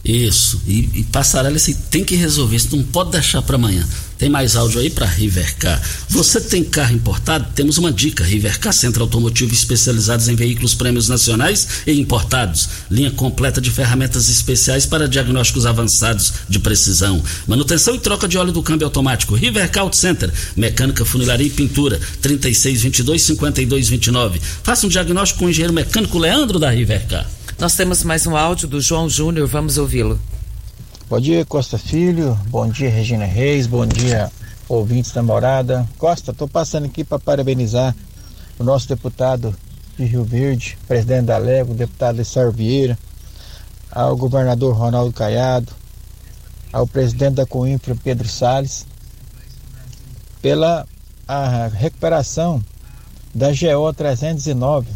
Isso, 0.06 0.62
e, 0.68 0.90
e 0.94 1.04
passarela 1.06 1.58
você 1.58 1.74
tem 1.74 2.04
que 2.04 2.16
resolver, 2.16 2.58
isso 2.58 2.76
não 2.76 2.84
pode 2.84 3.12
deixar 3.12 3.42
para 3.42 3.56
amanhã. 3.56 3.88
Tem 4.24 4.30
mais 4.30 4.56
áudio 4.56 4.80
aí 4.80 4.90
para 4.90 5.06
Rivercar. 5.06 5.82
Você 6.08 6.40
tem 6.40 6.64
carro 6.64 6.96
importado? 6.96 7.46
Temos 7.54 7.78
uma 7.78 7.92
dica: 7.92 8.24
Rivercar 8.24 8.72
Centro 8.72 9.04
Automotivo 9.04 9.54
especializados 9.54 10.30
em 10.30 10.36
veículos 10.36 10.74
prêmios 10.74 11.10
nacionais 11.10 11.68
e 11.86 11.92
importados. 12.00 12.70
Linha 12.90 13.12
completa 13.12 13.60
de 13.60 13.70
ferramentas 13.70 14.30
especiais 14.30 14.86
para 14.86 15.10
diagnósticos 15.10 15.66
avançados 15.66 16.36
de 16.48 16.58
precisão. 16.58 17.22
Manutenção 17.46 17.96
e 17.96 18.00
troca 18.00 18.26
de 18.26 18.38
óleo 18.38 18.54
do 18.54 18.64
câmbio 18.64 18.88
automático. 18.88 19.36
Rivercar 19.36 19.84
Auto 19.84 19.98
Center. 19.98 20.32
Mecânica, 20.56 21.04
funilaria 21.04 21.48
e 21.48 21.50
pintura. 21.50 22.00
3622-5229. 22.22 24.40
Faça 24.64 24.88
um 24.88 24.90
diagnóstico 24.90 25.40
com 25.40 25.48
o 25.48 25.50
engenheiro 25.50 25.74
mecânico 25.74 26.18
Leandro 26.18 26.60
da 26.60 26.70
Rivercar. 26.70 27.30
Nós 27.60 27.76
temos 27.76 28.06
mais 28.06 28.26
um 28.26 28.38
áudio 28.38 28.70
do 28.70 28.80
João 28.80 29.10
Júnior, 29.10 29.50
vamos 29.50 29.78
ouvi-lo. 29.78 30.18
Bom 31.14 31.20
dia, 31.20 31.46
Costa 31.46 31.78
Filho. 31.78 32.34
Bom 32.48 32.68
dia, 32.68 32.90
Regina 32.90 33.26
Reis. 33.26 33.68
Bom 33.68 33.86
dia, 33.86 34.32
ouvintes 34.68 35.12
da 35.12 35.22
morada. 35.22 35.88
Costa, 35.96 36.32
estou 36.32 36.48
passando 36.48 36.86
aqui 36.86 37.04
para 37.04 37.20
parabenizar 37.20 37.96
o 38.58 38.64
nosso 38.64 38.88
deputado 38.88 39.56
de 39.96 40.06
Rio 40.06 40.24
Verde, 40.24 40.76
presidente 40.88 41.26
da 41.26 41.38
Lego, 41.38 41.76
deputado 41.76 42.16
Lissar 42.16 42.52
Vieira, 42.52 42.98
ao 43.92 44.18
governador 44.18 44.76
Ronaldo 44.76 45.14
Caiado, 45.14 45.72
ao 46.72 46.88
presidente 46.88 47.36
da 47.36 47.46
Coimpra, 47.46 47.96
Pedro 48.04 48.28
Salles, 48.28 48.84
pela 50.42 50.84
a 51.28 51.68
recuperação 51.68 52.60
da 53.36 53.50
GO 53.50 53.94
309, 53.96 54.88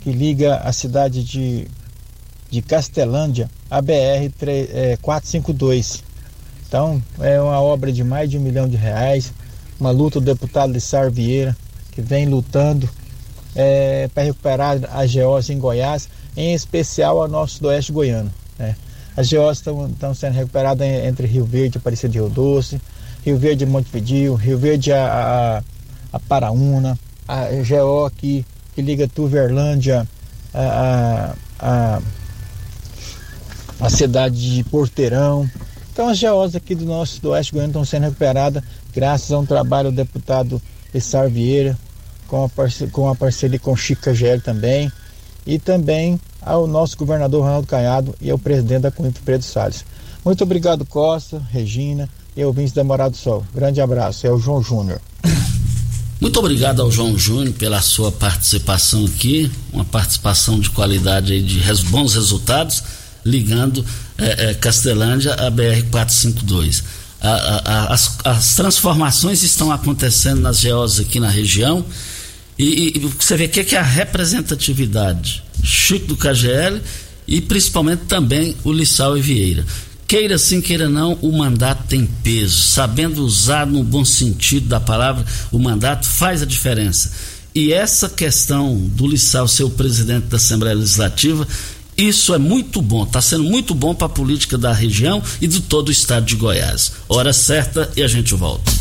que 0.00 0.12
liga 0.12 0.62
a 0.64 0.72
cidade 0.72 1.22
de 1.22 1.68
de 2.52 2.60
Castelândia, 2.60 3.50
a 3.70 3.80
BR 3.80 4.28
452. 5.00 6.04
Então, 6.68 7.02
é 7.18 7.40
uma 7.40 7.58
obra 7.58 7.90
de 7.90 8.04
mais 8.04 8.30
de 8.30 8.36
um 8.36 8.42
milhão 8.42 8.68
de 8.68 8.76
reais, 8.76 9.32
uma 9.80 9.90
luta 9.90 10.20
do 10.20 10.26
deputado 10.26 10.70
Lissar 10.70 11.10
Vieira, 11.10 11.56
que 11.92 12.02
vem 12.02 12.26
lutando 12.26 12.86
é, 13.56 14.06
para 14.14 14.24
recuperar 14.24 14.78
as 14.92 15.14
GOs 15.14 15.48
em 15.48 15.58
Goiás, 15.58 16.10
em 16.36 16.52
especial 16.52 17.22
a 17.22 17.28
nosso 17.28 17.54
sudoeste 17.54 17.90
goiano. 17.90 18.30
Né? 18.58 18.76
As 19.16 19.32
GOs 19.32 19.58
estão 19.58 20.14
sendo 20.14 20.34
recuperadas 20.34 20.86
entre 20.86 21.26
Rio 21.26 21.46
Verde 21.46 21.76
e 21.76 21.78
Aparecida 21.78 22.12
de 22.12 22.18
Rio 22.18 22.28
Doce, 22.28 22.78
Rio 23.24 23.38
Verde 23.38 23.64
e 23.64 24.34
Rio 24.36 24.58
Verde 24.58 24.92
a, 24.92 25.06
a, 25.06 25.62
a 26.12 26.20
Paraúna, 26.20 26.98
a 27.26 27.46
aqui 28.06 28.44
que 28.74 28.82
liga 28.82 29.08
Tuverlândia 29.08 30.06
a, 30.52 31.34
a, 31.58 31.96
a 31.96 32.02
a 33.82 33.90
cidade 33.90 34.54
de 34.54 34.64
Porteirão. 34.64 35.50
Então 35.92 36.08
as 36.08 36.16
geosas 36.16 36.54
aqui 36.54 36.72
do 36.72 36.84
nosso 36.84 37.20
do 37.20 37.30
Oeste 37.30 37.52
Goiano 37.52 37.70
estão 37.70 37.84
sendo 37.84 38.04
recuperadas 38.04 38.62
graças 38.94 39.32
a 39.32 39.38
um 39.38 39.44
trabalho 39.44 39.90
do 39.90 39.96
deputado 39.96 40.62
Essar 40.94 41.28
Vieira, 41.28 41.76
com 42.28 42.44
a, 42.44 42.48
parceria, 42.48 42.92
com 42.92 43.08
a 43.08 43.14
parceria 43.14 43.58
com 43.58 43.76
Chica 43.76 44.14
Gel 44.14 44.40
também, 44.40 44.90
e 45.44 45.58
também 45.58 46.18
ao 46.40 46.68
nosso 46.68 46.96
governador 46.96 47.42
Ronaldo 47.42 47.66
Caiado 47.66 48.14
e 48.20 48.30
ao 48.30 48.38
presidente 48.38 48.82
da 48.82 48.90
Comunidade 48.92 49.24
Pedro 49.24 49.46
Salles. 49.46 49.84
Muito 50.24 50.44
obrigado, 50.44 50.86
Costa, 50.86 51.42
Regina 51.50 52.08
e 52.36 52.44
ouvintes 52.44 52.72
da 52.72 52.84
Morada 52.84 53.10
do 53.10 53.16
Sol. 53.16 53.44
Grande 53.52 53.80
abraço, 53.80 54.26
é 54.26 54.30
o 54.30 54.38
João 54.38 54.62
Júnior. 54.62 55.00
Muito 56.20 56.38
obrigado 56.38 56.80
ao 56.80 56.90
João 56.90 57.18
Júnior 57.18 57.52
pela 57.54 57.82
sua 57.82 58.12
participação 58.12 59.04
aqui, 59.06 59.50
uma 59.72 59.84
participação 59.84 60.60
de 60.60 60.70
qualidade 60.70 61.34
e 61.34 61.42
de 61.42 61.60
bons 61.86 62.14
resultados 62.14 62.84
ligando 63.24 63.84
é, 64.18 64.50
é, 64.50 64.54
Castelândia 64.54 65.34
à 65.34 65.50
BR-452. 65.50 66.82
as, 67.88 68.18
as, 68.24 68.54
transformações 68.54 69.42
estão 69.42 69.70
acontecendo 69.70 70.40
nas 70.40 70.58
geosas 70.58 71.06
aqui 71.06 71.20
na 71.20 71.30
região 71.30 71.84
e, 72.58 72.96
e 72.96 72.98
você 72.98 73.36
vê 73.36 73.44
o 73.44 73.48
que 73.48 73.74
é 73.74 73.78
a 73.78 73.82
representatividade. 73.82 75.42
Chico 75.62 76.06
do 76.06 76.16
KGL 76.16 76.80
e 77.26 77.40
principalmente 77.40 78.02
também 78.06 78.56
o 78.64 78.72
Lissau 78.72 79.16
e 79.16 79.20
Vieira. 79.20 79.64
Queira 80.12 80.36
sim, 80.36 80.60
queira 80.60 80.90
não, 80.90 81.14
o 81.22 81.32
mandato 81.32 81.86
tem 81.88 82.04
peso. 82.04 82.66
Sabendo 82.66 83.24
usar 83.24 83.66
no 83.66 83.82
bom 83.82 84.04
sentido 84.04 84.68
da 84.68 84.78
palavra, 84.78 85.24
o 85.50 85.58
mandato 85.58 86.06
faz 86.06 86.42
a 86.42 86.44
diferença. 86.44 87.12
E 87.54 87.72
essa 87.72 88.08
questão 88.10 88.76
do 88.76 89.06
Lissau 89.06 89.48
ser 89.48 89.64
o 89.64 89.70
presidente 89.70 90.26
da 90.26 90.36
Assembleia 90.36 90.76
Legislativa 90.76 91.46
Isso 91.96 92.34
é 92.34 92.38
muito 92.38 92.80
bom, 92.80 93.04
está 93.04 93.20
sendo 93.20 93.44
muito 93.44 93.74
bom 93.74 93.94
para 93.94 94.06
a 94.06 94.10
política 94.10 94.56
da 94.56 94.72
região 94.72 95.22
e 95.40 95.46
de 95.46 95.60
todo 95.60 95.88
o 95.88 95.92
estado 95.92 96.24
de 96.24 96.36
Goiás. 96.36 96.92
Hora 97.08 97.32
certa 97.32 97.90
e 97.96 98.02
a 98.02 98.08
gente 98.08 98.34
volta. 98.34 98.72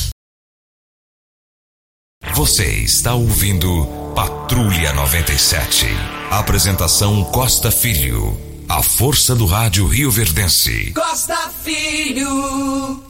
Você 2.34 2.66
está 2.66 3.14
ouvindo 3.14 3.86
Patrulha 4.16 4.94
97. 4.94 5.88
Apresentação 6.30 7.24
Costa 7.26 7.70
Filho. 7.70 8.40
A 8.70 8.82
força 8.82 9.36
do 9.36 9.46
rádio 9.46 9.86
Rio 9.88 10.10
Verdense. 10.10 10.94
Costa 10.94 11.36
Filho. 11.64 13.04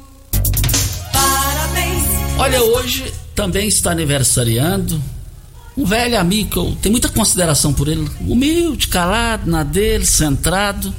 Parabéns. 1.13 2.03
Olha, 2.39 2.63
hoje 2.63 3.13
também 3.35 3.67
está 3.67 3.91
aniversariando 3.91 5.01
um 5.77 5.85
velho 5.85 6.19
amigo 6.19 6.49
que 6.49 6.57
eu 6.57 6.77
tenho 6.81 6.91
muita 6.91 7.09
consideração 7.09 7.73
por 7.73 7.87
ele, 7.87 8.09
humilde, 8.21 8.87
calado, 8.87 9.49
na 9.49 9.63
dele, 9.63 10.05
centrado, 10.05 10.93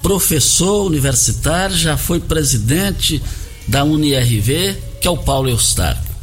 professor 0.00 0.86
universitário, 0.86 1.76
já 1.76 1.96
foi 1.96 2.20
presidente 2.20 3.22
da 3.66 3.82
UniRV, 3.82 4.76
que 5.00 5.08
é 5.08 5.10
o 5.10 5.16
Paulo 5.16 5.48
Eustáquio. 5.48 6.14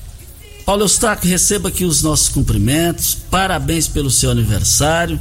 Paulo 0.66 0.84
Eustáquio, 0.84 1.30
receba 1.30 1.70
aqui 1.70 1.84
os 1.84 2.02
nossos 2.02 2.30
cumprimentos, 2.30 3.18
parabéns 3.30 3.88
pelo 3.88 4.10
seu 4.10 4.32
aniversário. 4.32 5.20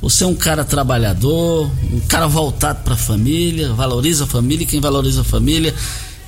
Você 0.00 0.24
é 0.24 0.26
um 0.26 0.34
cara 0.34 0.64
trabalhador, 0.64 1.70
um 1.90 2.00
cara 2.00 2.26
voltado 2.26 2.84
para 2.84 2.94
a 2.94 2.98
família, 2.98 3.72
valoriza 3.72 4.24
a 4.24 4.26
família, 4.26 4.64
e 4.64 4.66
quem 4.66 4.80
valoriza 4.80 5.22
a 5.22 5.24
família 5.24 5.74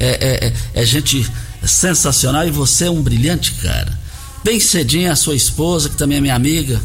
é, 0.01 0.07
é, 0.09 0.47
é, 0.47 0.83
é 0.83 0.87
gente 0.87 1.31
sensacional 1.65 2.47
e 2.49 2.51
você 2.51 2.87
é 2.87 2.91
um 2.91 3.03
brilhante 3.03 3.53
cara. 3.55 4.08
Bem 4.45 4.61
cedinho 4.61 5.11
a 5.11 5.17
sua 5.17 5.35
esposa, 5.35 5.89
que 5.89 5.97
também 5.97 6.19
é 6.19 6.21
minha 6.21 6.35
amiga, 6.35 6.81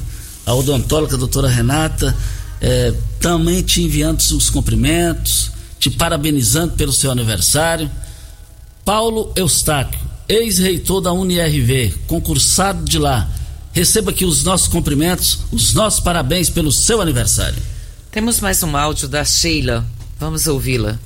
a 0.46 0.54
odontóloga 0.54 1.16
a 1.16 1.20
doutora 1.20 1.48
Renata, 1.48 2.16
é, 2.60 2.94
também 3.20 3.62
te 3.62 3.82
enviando 3.82 4.20
os 4.20 4.50
cumprimentos, 4.50 5.52
te 5.80 5.90
parabenizando 5.90 6.74
pelo 6.74 6.92
seu 6.92 7.12
aniversário. 7.12 7.90
Paulo 8.84 9.32
Eustáquio, 9.36 10.00
ex-reitor 10.28 11.02
da 11.02 11.14
UniRV, 11.14 11.94
concursado 12.08 12.84
de 12.84 12.98
lá. 12.98 13.30
Receba 13.72 14.12
aqui 14.12 14.26
os 14.26 14.44
nossos 14.44 14.68
cumprimentos, 14.68 15.40
os 15.52 15.74
nossos 15.74 16.00
parabéns 16.00 16.50
pelo 16.50 16.72
seu 16.72 17.02
aniversário. 17.02 17.62
Temos 18.12 18.40
mais 18.40 18.62
um 18.62 18.78
áudio 18.78 19.08
da 19.08 19.26
Sheila. 19.26 19.86
Vamos 20.20 20.48
ouvi-la. 20.48 21.00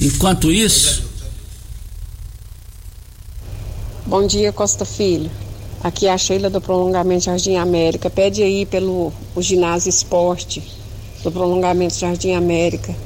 Enquanto 0.00 0.50
isso, 0.50 1.07
Bom 4.08 4.26
dia, 4.26 4.50
Costa 4.54 4.86
Filho. 4.86 5.30
Aqui 5.84 6.06
é 6.06 6.12
a 6.14 6.16
Sheila 6.16 6.48
do 6.48 6.62
Prolongamento 6.62 7.24
Jardim 7.24 7.56
América. 7.56 8.08
Pede 8.08 8.42
aí 8.42 8.64
pelo 8.64 9.12
o 9.36 9.42
ginásio 9.42 9.90
esporte 9.90 10.62
do 11.22 11.30
Prolongamento 11.30 11.94
Jardim 11.94 12.32
América. 12.32 12.96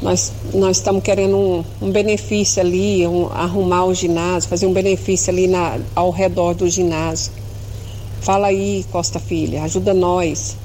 Nós, 0.00 0.32
nós 0.54 0.78
estamos 0.78 1.02
querendo 1.02 1.36
um, 1.36 1.64
um 1.82 1.92
benefício 1.92 2.62
ali, 2.62 3.06
um, 3.06 3.26
arrumar 3.34 3.84
o 3.84 3.92
ginásio, 3.92 4.48
fazer 4.48 4.64
um 4.64 4.72
benefício 4.72 5.30
ali 5.30 5.46
na, 5.46 5.78
ao 5.94 6.10
redor 6.10 6.54
do 6.54 6.66
ginásio. 6.70 7.30
Fala 8.22 8.46
aí, 8.46 8.82
Costa 8.90 9.20
Filha, 9.20 9.62
ajuda 9.62 9.92
nós. 9.92 10.56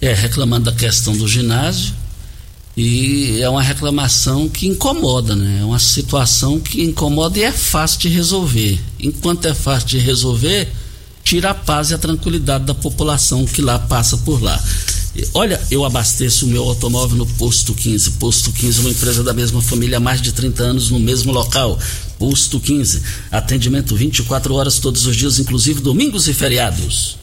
é 0.00 0.12
reclamando 0.12 0.72
da 0.72 0.76
questão 0.76 1.16
do 1.16 1.28
ginásio 1.28 1.99
e 2.76 3.40
é 3.40 3.48
uma 3.48 3.62
reclamação 3.62 4.48
que 4.48 4.66
incomoda, 4.66 5.34
né? 5.34 5.60
É 5.60 5.64
uma 5.64 5.78
situação 5.78 6.60
que 6.60 6.82
incomoda 6.82 7.38
e 7.38 7.42
é 7.42 7.52
fácil 7.52 8.00
de 8.00 8.08
resolver. 8.08 8.80
Enquanto 8.98 9.46
é 9.46 9.54
fácil 9.54 9.88
de 9.88 9.98
resolver, 9.98 10.68
tira 11.24 11.50
a 11.50 11.54
paz 11.54 11.90
e 11.90 11.94
a 11.94 11.98
tranquilidade 11.98 12.64
da 12.64 12.74
população 12.74 13.44
que 13.44 13.60
lá 13.60 13.78
passa 13.78 14.16
por 14.18 14.42
lá. 14.42 14.62
Olha, 15.34 15.60
eu 15.70 15.84
abasteço 15.84 16.46
o 16.46 16.48
meu 16.48 16.62
automóvel 16.62 17.16
no 17.16 17.26
Posto 17.26 17.74
15. 17.74 18.12
Posto 18.12 18.52
15 18.52 18.78
é 18.78 18.80
uma 18.82 18.90
empresa 18.90 19.24
da 19.24 19.32
mesma 19.32 19.60
família 19.60 19.96
há 19.96 20.00
mais 20.00 20.22
de 20.22 20.32
30 20.32 20.62
anos 20.62 20.90
no 20.90 21.00
mesmo 21.00 21.32
local. 21.32 21.78
Posto 22.18 22.60
15. 22.60 23.02
Atendimento 23.30 23.96
24 23.96 24.54
horas 24.54 24.78
todos 24.78 25.06
os 25.06 25.16
dias, 25.16 25.38
inclusive 25.40 25.80
domingos 25.80 26.28
e 26.28 26.32
feriados. 26.32 27.18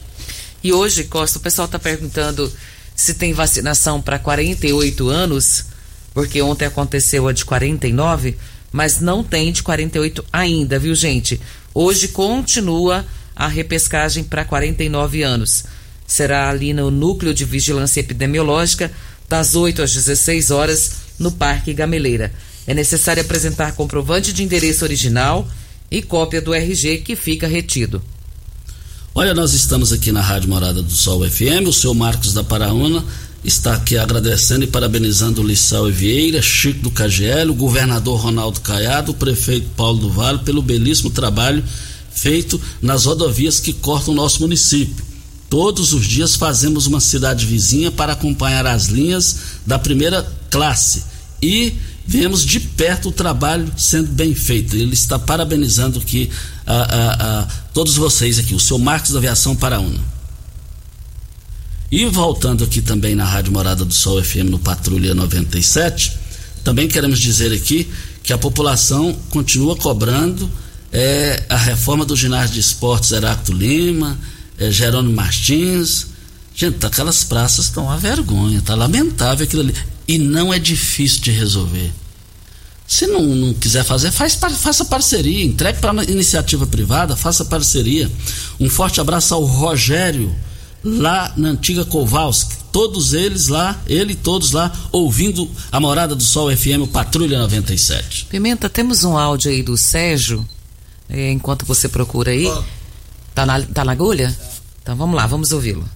E 0.62 0.72
hoje, 0.72 1.04
Costa, 1.04 1.38
o 1.38 1.40
pessoal 1.40 1.66
está 1.66 1.78
perguntando 1.78 2.52
se 2.98 3.14
tem 3.14 3.32
vacinação 3.32 4.02
para 4.02 4.18
48 4.18 5.08
anos, 5.08 5.66
porque 6.12 6.42
ontem 6.42 6.66
aconteceu 6.66 7.28
a 7.28 7.32
de 7.32 7.44
49, 7.44 8.36
mas 8.72 9.00
não 9.00 9.22
tem 9.22 9.52
de 9.52 9.62
48 9.62 10.24
ainda, 10.32 10.80
viu, 10.80 10.96
gente? 10.96 11.40
Hoje 11.72 12.08
continua 12.08 13.06
a 13.36 13.46
repescagem 13.46 14.24
para 14.24 14.44
49 14.44 15.22
anos. 15.22 15.64
Será 16.08 16.50
ali 16.50 16.72
no 16.72 16.90
Núcleo 16.90 17.32
de 17.32 17.44
Vigilância 17.44 18.00
Epidemiológica, 18.00 18.90
das 19.28 19.54
8 19.54 19.80
às 19.80 19.94
16 19.94 20.50
horas, 20.50 20.92
no 21.20 21.30
Parque 21.30 21.72
Gameleira. 21.72 22.32
É 22.66 22.74
necessário 22.74 23.22
apresentar 23.22 23.76
comprovante 23.76 24.32
de 24.32 24.42
endereço 24.42 24.84
original 24.84 25.48
e 25.88 26.02
cópia 26.02 26.42
do 26.42 26.52
RG 26.52 26.98
que 26.98 27.14
fica 27.14 27.46
retido. 27.46 28.02
Olha, 29.14 29.34
nós 29.34 29.52
estamos 29.52 29.92
aqui 29.92 30.12
na 30.12 30.20
Rádio 30.20 30.48
Morada 30.48 30.82
do 30.82 30.92
Sol 30.92 31.28
FM, 31.28 31.66
o 31.66 31.72
seu 31.72 31.92
Marcos 31.92 32.32
da 32.32 32.44
Paraúna 32.44 33.04
está 33.44 33.74
aqui 33.74 33.96
agradecendo 33.96 34.64
e 34.64 34.66
parabenizando 34.66 35.40
o 35.40 35.46
Lissau 35.46 35.90
Vieira, 35.90 36.42
Chico 36.42 36.82
do 36.82 36.90
KGL, 36.90 37.50
o 37.50 37.54
governador 37.54 38.20
Ronaldo 38.20 38.60
Caiado, 38.60 39.12
o 39.12 39.14
prefeito 39.14 39.68
Paulo 39.76 39.98
do 39.98 40.10
Vale, 40.10 40.40
pelo 40.40 40.60
belíssimo 40.60 41.10
trabalho 41.10 41.64
feito 42.10 42.60
nas 42.82 43.04
rodovias 43.04 43.60
que 43.60 43.72
cortam 43.72 44.12
o 44.12 44.16
nosso 44.16 44.40
município. 44.40 45.04
Todos 45.48 45.92
os 45.92 46.06
dias 46.06 46.34
fazemos 46.34 46.86
uma 46.86 47.00
cidade 47.00 47.46
vizinha 47.46 47.90
para 47.90 48.12
acompanhar 48.12 48.66
as 48.66 48.86
linhas 48.86 49.36
da 49.66 49.78
primeira 49.78 50.22
classe 50.50 51.04
e 51.40 51.74
vemos 52.06 52.44
de 52.44 52.60
perto 52.60 53.08
o 53.08 53.12
trabalho 53.12 53.70
sendo 53.76 54.08
bem 54.08 54.34
feito. 54.34 54.76
Ele 54.76 54.94
está 54.94 55.18
parabenizando 55.18 55.98
aqui 55.98 56.28
a, 56.72 57.40
a, 57.40 57.46
todos 57.72 57.96
vocês 57.96 58.38
aqui, 58.38 58.54
o 58.54 58.60
seu 58.60 58.78
Marcos 58.78 59.12
da 59.12 59.18
Aviação 59.18 59.56
Paraúna. 59.56 60.00
E 61.90 62.04
voltando 62.06 62.62
aqui 62.62 62.82
também 62.82 63.14
na 63.14 63.24
Rádio 63.24 63.52
Morada 63.52 63.84
do 63.84 63.94
Sol 63.94 64.22
FM 64.22 64.50
no 64.50 64.58
Patrulha 64.58 65.14
97, 65.14 66.12
também 66.62 66.86
queremos 66.86 67.18
dizer 67.18 67.50
aqui 67.52 67.88
que 68.22 68.32
a 68.32 68.38
população 68.38 69.16
continua 69.30 69.74
cobrando 69.74 70.50
é, 70.92 71.42
a 71.48 71.56
reforma 71.56 72.04
do 72.04 72.14
ginásio 72.14 72.54
de 72.54 72.60
esportes 72.60 73.12
Heracto 73.12 73.52
Lima, 73.52 74.18
é, 74.58 74.70
Jerônimo 74.70 75.14
Martins. 75.14 76.08
Gente, 76.54 76.84
aquelas 76.84 77.24
praças 77.24 77.66
estão 77.66 77.84
uma 77.84 77.96
vergonha, 77.96 78.60
tá 78.60 78.74
lamentável 78.74 79.46
aquilo 79.46 79.62
ali. 79.62 79.74
E 80.06 80.18
não 80.18 80.52
é 80.52 80.58
difícil 80.58 81.22
de 81.22 81.30
resolver. 81.30 81.90
Se 82.88 83.06
não, 83.06 83.22
não 83.22 83.52
quiser 83.52 83.84
fazer, 83.84 84.10
faz, 84.10 84.34
faça 84.34 84.82
parceria, 84.86 85.44
entregue 85.44 85.78
para 85.78 86.02
iniciativa 86.04 86.66
privada, 86.66 87.14
faça 87.14 87.44
parceria. 87.44 88.10
Um 88.58 88.70
forte 88.70 88.98
abraço 88.98 89.34
ao 89.34 89.44
Rogério, 89.44 90.34
lá 90.82 91.30
na 91.36 91.50
antiga 91.50 91.84
Kowalski. 91.84 92.56
Todos 92.72 93.12
eles 93.12 93.48
lá, 93.48 93.78
ele 93.86 94.14
e 94.14 94.16
todos 94.16 94.52
lá, 94.52 94.72
ouvindo 94.90 95.50
a 95.70 95.78
Morada 95.78 96.14
do 96.14 96.22
Sol 96.22 96.50
FM, 96.50 96.80
o 96.82 96.86
Patrulha 96.86 97.38
97. 97.40 98.24
Pimenta, 98.24 98.70
temos 98.70 99.04
um 99.04 99.18
áudio 99.18 99.50
aí 99.50 99.62
do 99.62 99.76
Sérgio, 99.76 100.48
é, 101.10 101.30
enquanto 101.30 101.66
você 101.66 101.90
procura 101.90 102.30
aí. 102.30 102.50
Tá 103.34 103.44
na, 103.44 103.60
tá 103.60 103.84
na 103.84 103.92
agulha? 103.92 104.34
Então 104.82 104.96
vamos 104.96 105.14
lá, 105.14 105.26
vamos 105.26 105.52
ouvi-lo. 105.52 105.86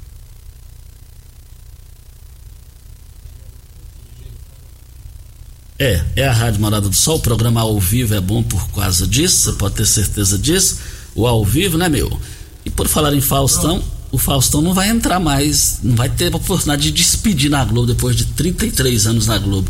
É, 5.82 6.00
é 6.14 6.28
a 6.28 6.32
Rádio 6.32 6.60
Morada 6.60 6.88
do 6.88 6.94
Sol, 6.94 7.16
o 7.16 7.20
programa 7.20 7.60
ao 7.60 7.80
vivo 7.80 8.14
é 8.14 8.20
bom 8.20 8.40
por 8.40 8.68
causa 8.70 9.04
disso, 9.04 9.50
você 9.50 9.58
pode 9.58 9.74
ter 9.74 9.84
certeza 9.84 10.38
disso. 10.38 10.78
O 11.12 11.26
ao 11.26 11.44
vivo, 11.44 11.76
né, 11.76 11.88
meu? 11.88 12.20
E 12.64 12.70
por 12.70 12.86
falar 12.86 13.12
em 13.12 13.20
Faustão, 13.20 13.82
o 14.12 14.16
Faustão 14.16 14.62
não 14.62 14.72
vai 14.72 14.90
entrar 14.90 15.18
mais, 15.18 15.80
não 15.82 15.96
vai 15.96 16.08
ter 16.08 16.32
a 16.32 16.36
oportunidade 16.36 16.82
de 16.82 16.92
despedir 16.92 17.50
na 17.50 17.64
Globo 17.64 17.88
depois 17.88 18.14
de 18.14 18.26
33 18.26 19.08
anos 19.08 19.26
na 19.26 19.36
Globo. 19.38 19.68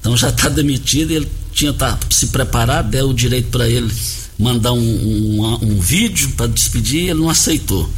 Então 0.00 0.16
já 0.16 0.30
está 0.30 0.48
demitido, 0.48 1.12
ele 1.12 1.30
tinha 1.52 1.72
tá, 1.72 1.96
se 2.10 2.26
preparado, 2.26 2.90
deu 2.90 3.10
o 3.10 3.14
direito 3.14 3.50
para 3.50 3.68
ele 3.68 3.94
mandar 4.36 4.72
um, 4.72 4.80
um, 4.80 5.58
um 5.62 5.80
vídeo 5.80 6.32
para 6.32 6.48
despedir, 6.48 7.10
ele 7.10 7.20
não 7.20 7.30
aceitou. 7.30 7.88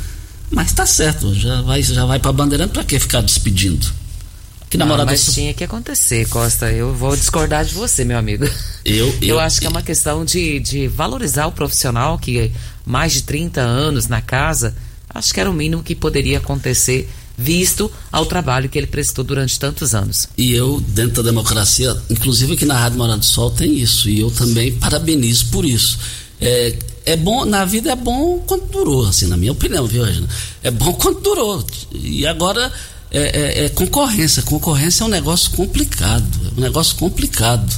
Mas 0.50 0.70
tá 0.74 0.84
certo, 0.84 1.34
já 1.34 1.62
vai, 1.62 1.82
já 1.82 2.04
vai 2.04 2.18
para 2.18 2.30
Bandeirante, 2.30 2.74
para 2.74 2.84
que 2.84 2.98
ficar 2.98 3.22
despedindo? 3.22 4.03
Que 4.74 4.78
namorado 4.78 5.08
mas 5.08 5.32
tinha 5.32 5.54
que 5.54 5.62
acontecer, 5.62 6.28
Costa. 6.28 6.68
Eu 6.68 6.92
vou 6.92 7.14
discordar 7.14 7.64
de 7.64 7.72
você, 7.72 8.04
meu 8.04 8.18
amigo. 8.18 8.44
Eu, 8.84 9.06
eu, 9.22 9.28
eu 9.28 9.38
acho 9.38 9.60
que 9.60 9.68
é 9.68 9.70
uma 9.70 9.82
questão 9.82 10.24
de, 10.24 10.58
de 10.58 10.88
valorizar 10.88 11.46
o 11.46 11.52
profissional 11.52 12.18
que 12.18 12.50
mais 12.84 13.12
de 13.12 13.22
30 13.22 13.60
anos 13.60 14.08
na 14.08 14.20
casa, 14.20 14.74
acho 15.08 15.32
que 15.32 15.38
era 15.38 15.48
o 15.48 15.54
mínimo 15.54 15.80
que 15.80 15.94
poderia 15.94 16.38
acontecer 16.38 17.08
visto 17.38 17.88
ao 18.10 18.26
trabalho 18.26 18.68
que 18.68 18.76
ele 18.76 18.88
prestou 18.88 19.24
durante 19.24 19.60
tantos 19.60 19.94
anos. 19.94 20.28
E 20.36 20.52
eu, 20.52 20.80
dentro 20.88 21.22
da 21.22 21.30
democracia, 21.30 21.96
inclusive 22.10 22.54
aqui 22.54 22.66
na 22.66 22.76
Rádio 22.76 22.98
Morada 22.98 23.20
do 23.20 23.24
Sol 23.24 23.52
tem 23.52 23.78
isso, 23.78 24.08
e 24.08 24.18
eu 24.18 24.30
também 24.32 24.72
parabenizo 24.72 25.50
por 25.52 25.64
isso. 25.64 26.00
É, 26.40 26.76
é 27.06 27.16
bom, 27.16 27.44
na 27.44 27.64
vida 27.64 27.92
é 27.92 27.96
bom 27.96 28.42
quando 28.44 28.68
durou, 28.72 29.06
assim, 29.06 29.28
na 29.28 29.36
minha 29.36 29.52
opinião, 29.52 29.86
viu, 29.86 30.02
Regina? 30.02 30.28
É 30.64 30.70
bom 30.72 30.92
quando 30.98 31.20
durou. 31.20 31.64
E 31.92 32.26
agora 32.26 32.72
é, 33.14 33.62
é, 33.62 33.64
é 33.64 33.68
concorrência. 33.68 34.42
Concorrência 34.42 35.04
é 35.04 35.06
um 35.06 35.10
negócio 35.10 35.52
complicado. 35.52 36.26
É 36.56 36.58
um 36.58 36.62
negócio 36.62 36.96
complicado. 36.96 37.72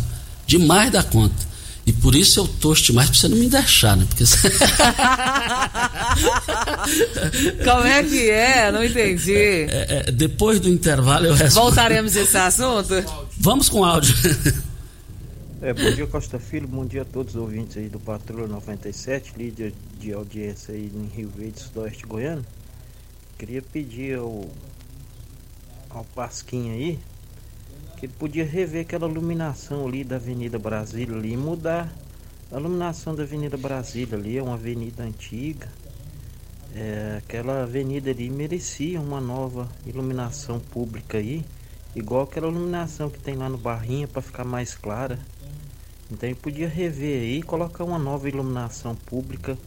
Demais 0.46 0.90
da 0.90 1.02
conta. 1.02 1.44
E 1.86 1.92
por 1.92 2.16
isso 2.16 2.40
eu 2.40 2.48
torço 2.48 2.92
mais 2.92 3.10
pra 3.10 3.18
você 3.18 3.28
não 3.28 3.36
me 3.36 3.48
deixar, 3.48 3.96
né? 3.96 4.04
Porque 4.08 4.24
Como 7.64 7.86
é 7.86 8.02
que 8.02 8.28
é? 8.28 8.72
Não 8.72 8.84
entendi. 8.84 9.36
É, 9.36 10.04
é, 10.08 10.10
depois 10.10 10.58
do 10.58 10.68
intervalo 10.68 11.26
eu 11.26 11.34
respondo. 11.34 11.66
Voltaremos 11.66 12.16
a 12.16 12.22
esse 12.22 12.36
assunto? 12.36 12.94
Vamos 13.38 13.68
com 13.68 13.84
áudio. 13.84 14.14
É, 15.62 15.72
bom 15.72 15.90
dia 15.90 16.06
Costa 16.06 16.38
Filho, 16.38 16.68
bom 16.68 16.84
dia 16.84 17.02
a 17.02 17.04
todos 17.04 17.34
os 17.34 17.40
ouvintes 17.40 17.76
aí 17.76 17.88
do 17.88 17.98
Patrulha 17.98 18.46
97, 18.46 19.32
líder 19.38 19.72
de 19.98 20.12
audiência 20.12 20.74
aí 20.74 20.90
em 20.94 21.08
Rio 21.16 21.32
Verde, 21.34 21.60
Sudoeste 21.60 22.04
Goiano. 22.04 22.44
Queria 23.38 23.62
pedir 23.62 24.18
ao, 24.18 24.48
ao 25.96 26.04
Pasquim 26.04 26.70
aí 26.70 26.98
que 27.96 28.06
ele 28.06 28.12
podia 28.18 28.44
rever 28.44 28.82
aquela 28.82 29.08
iluminação 29.08 29.86
ali 29.86 30.04
da 30.04 30.16
Avenida 30.16 30.58
Brasília 30.58 31.16
ali 31.16 31.36
mudar 31.36 31.90
a 32.52 32.60
iluminação 32.60 33.12
da 33.12 33.24
Avenida 33.24 33.56
Brasília 33.56 34.16
ali, 34.16 34.38
é 34.38 34.42
uma 34.42 34.54
avenida 34.54 35.02
antiga. 35.02 35.68
É, 36.72 37.16
aquela 37.18 37.64
avenida 37.64 38.10
ali 38.10 38.30
merecia 38.30 39.00
uma 39.00 39.20
nova 39.20 39.68
iluminação 39.84 40.60
pública 40.60 41.18
aí, 41.18 41.44
igual 41.94 42.22
aquela 42.22 42.46
iluminação 42.46 43.10
que 43.10 43.18
tem 43.18 43.34
lá 43.34 43.48
no 43.48 43.58
Barrinha 43.58 44.06
para 44.06 44.22
ficar 44.22 44.44
mais 44.44 44.76
clara. 44.76 45.18
Então 46.08 46.28
ele 46.28 46.38
podia 46.38 46.68
rever 46.68 47.20
aí 47.20 47.38
e 47.38 47.42
colocar 47.42 47.82
uma 47.82 47.98
nova 47.98 48.28
iluminação 48.28 48.94
pública 48.94 49.58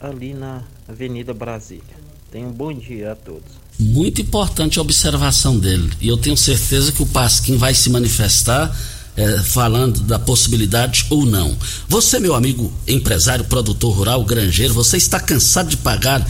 ali 0.00 0.32
na 0.32 0.62
Avenida 0.86 1.34
Brasília. 1.34 1.96
Tenha 2.30 2.46
um 2.46 2.52
bom 2.52 2.72
dia 2.72 3.12
a 3.12 3.16
todos. 3.16 3.61
Muito 3.82 4.20
importante 4.20 4.78
a 4.78 4.82
observação 4.82 5.58
dele. 5.58 5.90
E 6.00 6.06
eu 6.06 6.16
tenho 6.16 6.36
certeza 6.36 6.92
que 6.92 7.02
o 7.02 7.06
Pasquim 7.06 7.56
vai 7.56 7.74
se 7.74 7.90
manifestar 7.90 8.74
é, 9.16 9.38
falando 9.40 10.00
da 10.00 10.18
possibilidade 10.18 11.06
ou 11.10 11.26
não. 11.26 11.56
Você, 11.88 12.20
meu 12.20 12.34
amigo 12.34 12.72
empresário, 12.86 13.44
produtor 13.44 13.94
rural, 13.94 14.24
granjeiro, 14.24 14.72
você 14.72 14.96
está 14.96 15.18
cansado 15.18 15.68
de 15.68 15.76
pagar 15.76 16.24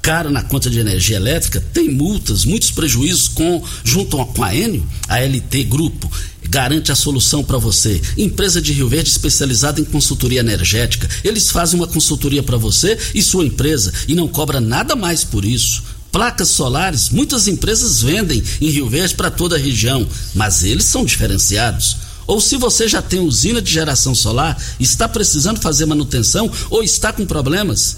caro 0.00 0.30
na 0.30 0.42
conta 0.42 0.70
de 0.70 0.78
energia 0.78 1.16
elétrica? 1.16 1.62
Tem 1.72 1.90
multas, 1.90 2.44
muitos 2.44 2.70
prejuízos 2.70 3.28
com 3.28 3.62
junto 3.82 4.16
com 4.26 4.44
a 4.44 4.54
Enio, 4.54 4.86
a 5.08 5.18
LT 5.18 5.64
Grupo 5.64 6.10
garante 6.48 6.92
a 6.92 6.94
solução 6.94 7.42
para 7.42 7.56
você. 7.56 8.00
Empresa 8.16 8.60
de 8.60 8.72
Rio 8.74 8.88
Verde 8.88 9.08
especializada 9.08 9.80
em 9.80 9.84
consultoria 9.84 10.40
energética. 10.40 11.08
Eles 11.24 11.50
fazem 11.50 11.80
uma 11.80 11.86
consultoria 11.86 12.42
para 12.42 12.58
você 12.58 12.98
e 13.14 13.22
sua 13.22 13.44
empresa 13.44 13.92
e 14.06 14.14
não 14.14 14.28
cobra 14.28 14.60
nada 14.60 14.94
mais 14.94 15.24
por 15.24 15.44
isso. 15.46 15.82
Placas 16.12 16.50
solares, 16.50 17.08
muitas 17.08 17.48
empresas 17.48 18.02
vendem 18.02 18.42
em 18.60 18.68
Rio 18.68 18.88
Verde 18.88 19.14
para 19.14 19.30
toda 19.30 19.56
a 19.56 19.58
região, 19.58 20.06
mas 20.34 20.62
eles 20.62 20.84
são 20.84 21.06
diferenciados. 21.06 21.96
Ou 22.26 22.38
se 22.38 22.56
você 22.56 22.86
já 22.86 23.00
tem 23.00 23.20
usina 23.20 23.62
de 23.62 23.72
geração 23.72 24.14
solar, 24.14 24.62
está 24.78 25.08
precisando 25.08 25.60
fazer 25.60 25.86
manutenção 25.86 26.50
ou 26.68 26.82
está 26.82 27.12
com 27.12 27.24
problemas, 27.24 27.96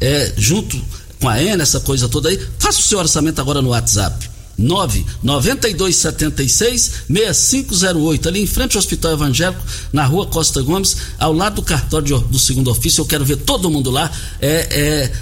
é, 0.00 0.32
junto 0.36 0.80
com 1.20 1.28
a 1.28 1.40
ENA, 1.40 1.62
essa 1.62 1.78
coisa 1.80 2.08
toda 2.08 2.30
aí, 2.30 2.40
faça 2.58 2.80
o 2.80 2.82
seu 2.82 2.98
orçamento 2.98 3.40
agora 3.40 3.60
no 3.60 3.68
WhatsApp. 3.68 4.30
99276 4.56 6.92
6508, 7.08 8.28
ali 8.28 8.42
em 8.42 8.46
frente 8.46 8.76
ao 8.76 8.80
Hospital 8.80 9.12
Evangélico, 9.12 9.62
na 9.92 10.04
rua 10.04 10.26
Costa 10.26 10.60
Gomes, 10.62 10.96
ao 11.18 11.32
lado 11.32 11.56
do 11.56 11.62
cartório 11.62 12.20
do 12.20 12.38
segundo 12.38 12.70
ofício. 12.70 13.02
Eu 13.02 13.06
quero 13.06 13.24
ver 13.24 13.38
todo 13.38 13.70
mundo 13.70 13.90
lá. 13.90 14.08
É, 14.40 14.68
é, 14.70 15.12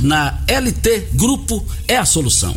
na 0.00 0.42
LT 0.46 1.08
Grupo 1.14 1.64
é 1.86 1.96
a 1.96 2.04
solução. 2.04 2.56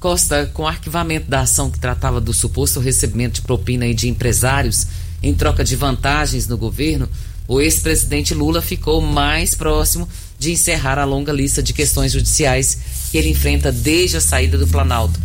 Costa, 0.00 0.46
com 0.54 0.62
o 0.62 0.66
arquivamento 0.66 1.28
da 1.28 1.40
ação 1.40 1.70
que 1.70 1.80
tratava 1.80 2.20
do 2.20 2.32
suposto 2.32 2.78
recebimento 2.78 3.34
de 3.34 3.42
propina 3.42 3.86
e 3.86 3.94
de 3.94 4.08
empresários 4.08 4.86
em 5.22 5.34
troca 5.34 5.64
de 5.64 5.74
vantagens 5.74 6.46
no 6.46 6.56
governo, 6.56 7.08
o 7.48 7.60
ex-presidente 7.60 8.34
Lula 8.34 8.62
ficou 8.62 9.00
mais 9.00 9.54
próximo 9.54 10.08
de 10.38 10.52
encerrar 10.52 10.98
a 10.98 11.04
longa 11.04 11.32
lista 11.32 11.62
de 11.62 11.72
questões 11.72 12.12
judiciais 12.12 12.78
que 13.10 13.18
ele 13.18 13.30
enfrenta 13.30 13.72
desde 13.72 14.18
a 14.18 14.20
saída 14.20 14.56
do 14.56 14.68
Planalto. 14.68 15.18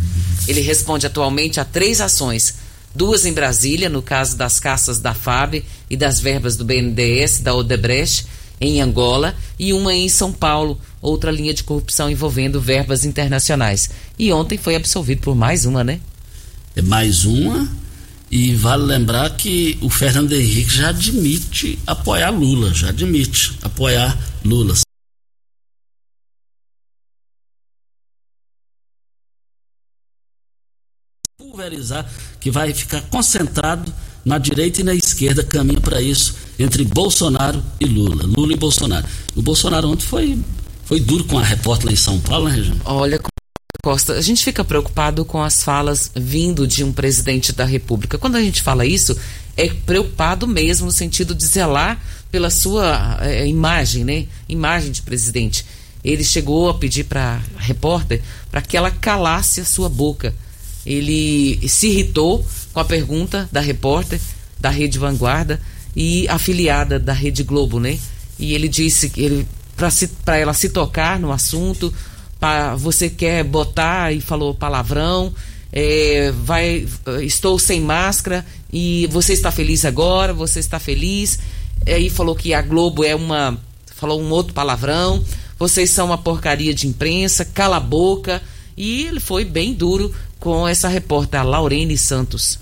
Ele 0.48 0.60
responde 0.60 1.06
atualmente 1.06 1.60
a 1.60 1.64
três 1.64 2.00
ações: 2.00 2.54
duas 2.94 3.24
em 3.24 3.32
Brasília, 3.32 3.88
no 3.88 4.02
caso 4.02 4.36
das 4.36 4.58
caças 4.58 4.98
da 4.98 5.14
FAB 5.14 5.62
e 5.88 5.96
das 5.96 6.18
verbas 6.18 6.56
do 6.56 6.64
BNDES 6.64 7.40
da 7.40 7.54
Odebrecht, 7.54 8.26
em 8.60 8.80
Angola, 8.80 9.34
e 9.58 9.72
uma 9.72 9.94
em 9.94 10.08
São 10.08 10.32
Paulo, 10.32 10.80
outra 11.00 11.30
linha 11.30 11.52
de 11.52 11.64
corrupção 11.64 12.10
envolvendo 12.10 12.60
verbas 12.60 13.04
internacionais. 13.04 13.90
E 14.18 14.32
ontem 14.32 14.58
foi 14.58 14.76
absolvido 14.76 15.20
por 15.20 15.34
mais 15.34 15.64
uma, 15.64 15.84
né? 15.84 16.00
É 16.74 16.82
mais 16.82 17.24
uma. 17.24 17.68
E 18.30 18.54
vale 18.54 18.84
lembrar 18.84 19.30
que 19.36 19.78
o 19.80 19.88
Fernando 19.88 20.32
Henrique 20.32 20.74
já 20.74 20.88
admite 20.88 21.78
apoiar 21.86 22.30
Lula, 22.30 22.72
já 22.74 22.88
admite 22.88 23.56
apoiar 23.62 24.18
Lula. 24.44 24.74
pulverizar, 31.54 32.10
que 32.40 32.50
vai 32.50 32.74
ficar 32.74 33.00
concentrado 33.02 33.92
na 34.24 34.38
direita 34.38 34.80
e 34.80 34.84
na 34.84 34.94
esquerda, 34.94 35.44
caminho 35.44 35.80
para 35.80 36.00
isso, 36.00 36.34
entre 36.58 36.84
Bolsonaro 36.84 37.62
e 37.80 37.84
Lula. 37.84 38.24
Lula 38.36 38.52
e 38.52 38.56
Bolsonaro. 38.56 39.06
O 39.34 39.42
Bolsonaro 39.42 39.90
ontem 39.90 40.06
foi, 40.06 40.38
foi 40.84 41.00
duro 41.00 41.24
com 41.24 41.38
a 41.38 41.42
repórter 41.42 41.86
lá 41.86 41.92
em 41.92 41.96
São 41.96 42.18
Paulo, 42.20 42.48
né, 42.48 42.56
Região? 42.56 42.76
Olha, 42.84 43.20
Costa, 43.82 44.14
a 44.14 44.20
gente 44.22 44.42
fica 44.42 44.64
preocupado 44.64 45.24
com 45.24 45.42
as 45.42 45.62
falas 45.62 46.10
vindo 46.16 46.66
de 46.66 46.82
um 46.82 46.92
presidente 46.92 47.52
da 47.52 47.64
República. 47.64 48.16
Quando 48.16 48.36
a 48.36 48.40
gente 48.40 48.62
fala 48.62 48.86
isso, 48.86 49.14
é 49.56 49.68
preocupado 49.68 50.46
mesmo 50.46 50.86
no 50.86 50.92
sentido 50.92 51.34
de 51.34 51.44
zelar 51.44 52.02
pela 52.30 52.48
sua 52.48 53.18
é, 53.20 53.46
imagem, 53.46 54.04
né? 54.04 54.26
Imagem 54.48 54.90
de 54.90 55.02
presidente. 55.02 55.66
Ele 56.02 56.24
chegou 56.24 56.70
a 56.70 56.74
pedir 56.74 57.04
para 57.04 57.40
a 57.56 57.60
repórter 57.60 58.22
para 58.50 58.62
que 58.62 58.76
ela 58.76 58.90
calasse 58.90 59.60
a 59.60 59.64
sua 59.64 59.88
boca 59.88 60.34
ele 60.86 61.66
se 61.68 61.88
irritou 61.88 62.44
com 62.74 62.80
a 62.80 62.84
pergunta 62.84 63.48
da 63.50 63.60
repórter 63.60 64.20
da 64.60 64.68
Rede 64.68 64.98
Vanguarda 64.98 65.60
e 65.94 66.28
afiliada 66.28 66.98
da 66.98 67.12
Rede 67.12 67.44
Globo, 67.44 67.78
né? 67.78 67.98
E 68.38 68.52
ele 68.52 68.68
disse 68.68 69.08
que 69.08 69.22
ele 69.22 69.46
para 70.24 70.38
ela 70.38 70.54
se 70.54 70.68
tocar 70.68 71.18
no 71.18 71.32
assunto, 71.32 71.92
para 72.38 72.74
você 72.76 73.08
quer 73.08 73.44
botar 73.44 74.12
e 74.12 74.20
falou 74.20 74.54
palavrão, 74.54 75.34
é, 75.72 76.32
vai 76.44 76.86
estou 77.22 77.58
sem 77.58 77.80
máscara 77.80 78.44
e 78.72 79.08
você 79.10 79.32
está 79.32 79.50
feliz 79.50 79.84
agora, 79.84 80.32
você 80.32 80.60
está 80.60 80.78
feliz. 80.78 81.38
Aí 81.86 82.08
falou 82.08 82.34
que 82.34 82.54
a 82.54 82.62
Globo 82.62 83.04
é 83.04 83.14
uma 83.14 83.58
falou 83.94 84.20
um 84.20 84.30
outro 84.30 84.52
palavrão, 84.52 85.24
vocês 85.58 85.90
são 85.90 86.06
uma 86.06 86.18
porcaria 86.18 86.74
de 86.74 86.86
imprensa, 86.86 87.44
cala 87.44 87.76
a 87.76 87.80
boca. 87.80 88.42
E 88.76 89.04
ele 89.04 89.20
foi 89.20 89.44
bem 89.44 89.72
duro 89.72 90.12
com 90.40 90.66
essa 90.66 90.88
repórter, 90.88 91.40
a 91.40 91.44
Laurene 91.44 91.96
Santos. 91.96 92.58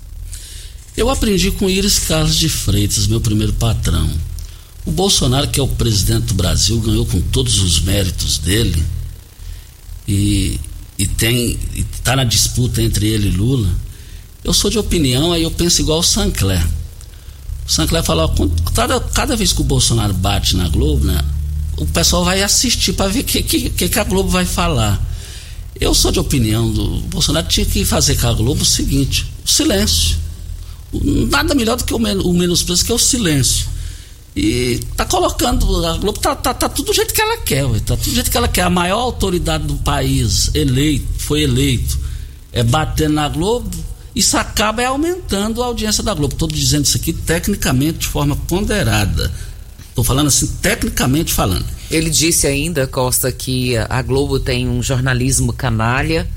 Eu 0.95 1.09
aprendi 1.09 1.49
com 1.51 1.69
Iris 1.69 1.99
Carlos 1.99 2.35
de 2.35 2.47
Freitas, 2.47 3.07
meu 3.07 3.19
primeiro 3.19 3.53
patrão. 3.53 4.09
O 4.85 4.91
Bolsonaro, 4.91 5.47
que 5.47 5.59
é 5.59 5.63
o 5.63 5.67
presidente 5.67 6.25
do 6.27 6.33
Brasil, 6.35 6.79
ganhou 6.79 7.05
com 7.05 7.19
todos 7.19 7.59
os 7.59 7.79
méritos 7.79 8.37
dele 8.37 8.83
e, 10.07 10.59
e 10.97 11.07
tem 11.07 11.57
está 11.75 12.15
na 12.15 12.23
disputa 12.23 12.81
entre 12.81 13.07
ele 13.07 13.29
e 13.29 13.31
Lula. 13.31 13.69
Eu 14.43 14.53
sou 14.53 14.69
de 14.69 14.77
opinião, 14.77 15.31
aí 15.31 15.43
eu 15.43 15.51
penso 15.51 15.81
igual 15.81 15.99
o 15.99 16.03
Sancler. 16.03 16.63
O 17.65 17.71
Sancler 17.71 18.03
falou, 18.03 18.31
cada, 18.75 18.99
cada 18.99 19.35
vez 19.35 19.53
que 19.53 19.61
o 19.61 19.63
Bolsonaro 19.63 20.13
bate 20.13 20.55
na 20.57 20.67
Globo, 20.67 21.05
né, 21.05 21.23
o 21.77 21.85
pessoal 21.85 22.25
vai 22.25 22.43
assistir 22.43 22.93
para 22.93 23.09
ver 23.09 23.21
o 23.21 23.23
que, 23.23 23.41
que, 23.41 23.89
que 23.89 23.99
a 23.99 24.03
Globo 24.03 24.29
vai 24.29 24.45
falar. 24.45 25.01
Eu 25.79 25.95
sou 25.95 26.11
de 26.11 26.19
opinião 26.19 26.71
do 26.71 26.99
Bolsonaro 27.07 27.47
tinha 27.47 27.65
que 27.65 27.83
fazer 27.83 28.15
com 28.19 28.27
a 28.27 28.33
Globo 28.33 28.61
o 28.61 28.65
seguinte: 28.65 29.25
o 29.43 29.49
silêncio. 29.49 30.22
Nada 31.29 31.55
melhor 31.55 31.77
do 31.77 31.83
que 31.83 31.93
o, 31.93 31.99
men 31.99 32.17
o 32.17 32.33
menosprezo, 32.33 32.85
que 32.85 32.91
é 32.91 32.95
o 32.95 32.99
silêncio. 32.99 33.67
E 34.35 34.79
tá 34.95 35.05
colocando, 35.05 35.85
a 35.85 35.97
Globo 35.97 36.19
tá, 36.19 36.35
tá, 36.35 36.53
tá 36.53 36.67
tudo 36.67 36.87
do 36.87 36.93
jeito 36.93 37.13
que 37.13 37.21
ela 37.21 37.37
quer, 37.37 37.65
ué, 37.65 37.79
tá 37.79 37.95
tudo 37.95 38.09
do 38.09 38.15
jeito 38.15 38.31
que 38.31 38.37
ela 38.37 38.47
quer. 38.47 38.63
A 38.63 38.69
maior 38.69 38.99
autoridade 38.99 39.65
do 39.65 39.75
país, 39.75 40.49
eleito, 40.55 41.05
foi 41.19 41.43
eleito, 41.43 41.99
é 42.51 42.63
batendo 42.63 43.13
na 43.13 43.29
Globo, 43.29 43.69
isso 44.15 44.37
acaba 44.37 44.81
é 44.81 44.85
aumentando 44.85 45.61
a 45.61 45.67
audiência 45.67 46.03
da 46.03 46.13
Globo. 46.13 46.33
Estou 46.33 46.47
dizendo 46.47 46.85
isso 46.85 46.97
aqui 46.97 47.13
tecnicamente, 47.13 47.99
de 47.99 48.07
forma 48.07 48.35
ponderada. 48.35 49.31
Estou 49.89 50.03
falando 50.03 50.27
assim, 50.27 50.47
tecnicamente 50.61 51.31
falando. 51.31 51.65
Ele 51.89 52.09
disse 52.09 52.47
ainda, 52.47 52.87
Costa, 52.87 53.31
que 53.31 53.77
a 53.77 54.01
Globo 54.01 54.39
tem 54.39 54.67
um 54.67 54.81
jornalismo 54.81 55.53
canalha, 55.53 56.27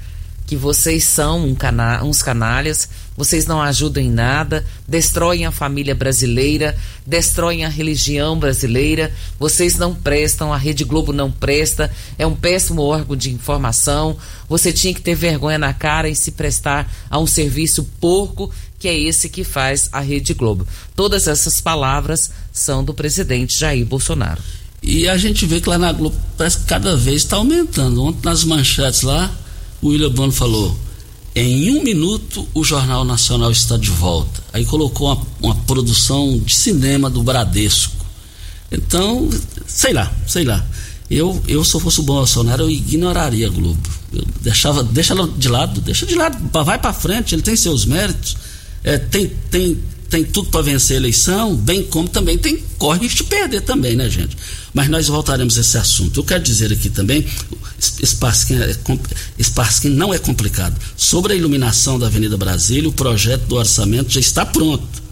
que 0.46 0.56
vocês 0.56 1.04
são 1.04 1.44
um 1.44 1.54
cana 1.54 2.02
uns 2.04 2.22
canalhas, 2.22 2.88
vocês 3.16 3.46
não 3.46 3.60
ajudam 3.60 4.02
em 4.02 4.10
nada, 4.10 4.64
destroem 4.86 5.44
a 5.44 5.50
família 5.50 5.94
brasileira, 5.94 6.76
destroem 7.04 7.64
a 7.64 7.68
religião 7.68 8.38
brasileira, 8.38 9.12
vocês 9.40 9.76
não 9.76 9.94
prestam, 9.94 10.52
a 10.52 10.56
Rede 10.56 10.84
Globo 10.84 11.12
não 11.12 11.32
presta, 11.32 11.90
é 12.16 12.26
um 12.26 12.36
péssimo 12.36 12.82
órgão 12.82 13.16
de 13.16 13.32
informação. 13.32 14.16
Você 14.48 14.72
tinha 14.72 14.94
que 14.94 15.00
ter 15.00 15.16
vergonha 15.16 15.58
na 15.58 15.72
cara 15.72 16.08
e 16.08 16.14
se 16.14 16.30
prestar 16.30 16.90
a 17.10 17.18
um 17.18 17.26
serviço 17.26 17.82
porco, 18.00 18.50
que 18.78 18.86
é 18.86 18.96
esse 18.96 19.28
que 19.28 19.42
faz 19.42 19.88
a 19.90 20.00
Rede 20.00 20.34
Globo. 20.34 20.66
Todas 20.94 21.26
essas 21.26 21.60
palavras 21.60 22.30
são 22.52 22.84
do 22.84 22.94
presidente 22.94 23.58
Jair 23.58 23.84
Bolsonaro. 23.84 24.42
E 24.82 25.08
a 25.08 25.16
gente 25.16 25.46
vê 25.46 25.60
que 25.60 25.68
lá 25.68 25.78
na 25.78 25.90
Globo 25.92 26.16
parece 26.36 26.58
que 26.58 26.64
cada 26.66 26.96
vez 26.96 27.22
está 27.22 27.36
aumentando. 27.36 28.04
Ontem 28.04 28.20
nas 28.24 28.44
manchetes 28.44 29.02
lá, 29.02 29.34
o 29.82 29.88
William 29.88 30.10
Bono 30.10 30.32
falou: 30.32 30.76
em 31.34 31.70
um 31.70 31.82
minuto 31.82 32.48
o 32.54 32.64
Jornal 32.64 33.04
Nacional 33.04 33.50
está 33.50 33.76
de 33.76 33.90
volta. 33.90 34.42
Aí 34.52 34.64
colocou 34.64 35.08
uma, 35.08 35.26
uma 35.42 35.54
produção 35.54 36.38
de 36.38 36.54
cinema 36.54 37.10
do 37.10 37.22
Bradesco. 37.22 38.06
Então, 38.72 39.28
sei 39.66 39.92
lá, 39.92 40.12
sei 40.26 40.44
lá. 40.44 40.64
Eu, 41.10 41.40
eu 41.46 41.64
se 41.64 41.74
eu 41.74 41.80
fosse 41.80 42.00
o 42.00 42.02
Bolsonaro, 42.02 42.64
eu 42.64 42.70
ignoraria 42.70 43.46
a 43.46 43.50
Globo. 43.50 43.88
Eu 44.12 44.24
deixava, 44.40 44.82
deixa 44.82 45.12
ela 45.12 45.28
de 45.28 45.48
lado, 45.48 45.80
deixa 45.80 46.06
de 46.06 46.14
lado, 46.14 46.38
vai 46.64 46.78
para 46.78 46.92
frente, 46.92 47.34
ele 47.34 47.42
tem 47.42 47.54
seus 47.54 47.84
méritos, 47.84 48.36
é, 48.82 48.98
tem, 48.98 49.28
tem, 49.50 49.78
tem 50.08 50.24
tudo 50.24 50.50
para 50.50 50.62
vencer 50.62 50.96
a 50.96 51.00
eleição, 51.00 51.56
bem 51.56 51.82
como 51.82 52.08
também 52.08 52.38
tem 52.38 52.62
corre 52.78 53.08
de 53.08 53.24
perder 53.24 53.62
também, 53.62 53.96
né, 53.96 54.08
gente? 54.08 54.36
Mas 54.72 54.88
nós 54.88 55.08
voltaremos 55.08 55.56
a 55.58 55.60
esse 55.60 55.76
assunto. 55.76 56.20
Eu 56.20 56.24
quero 56.24 56.42
dizer 56.42 56.72
aqui 56.72 56.88
também, 56.90 57.26
Sparskin, 57.80 58.56
é, 58.56 58.76
Sparskin 59.42 59.88
não 59.88 60.12
é 60.12 60.18
complicado. 60.18 60.76
Sobre 60.96 61.32
a 61.32 61.36
iluminação 61.36 61.98
da 61.98 62.06
Avenida 62.06 62.36
Brasília, 62.36 62.88
o 62.88 62.92
projeto 62.92 63.46
do 63.46 63.56
orçamento 63.56 64.12
já 64.12 64.20
está 64.20 64.46
pronto. 64.46 65.02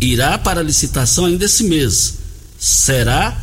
Irá 0.00 0.38
para 0.38 0.62
licitação 0.62 1.24
ainda 1.24 1.44
esse 1.44 1.64
mês. 1.64 2.14
Será 2.58 3.36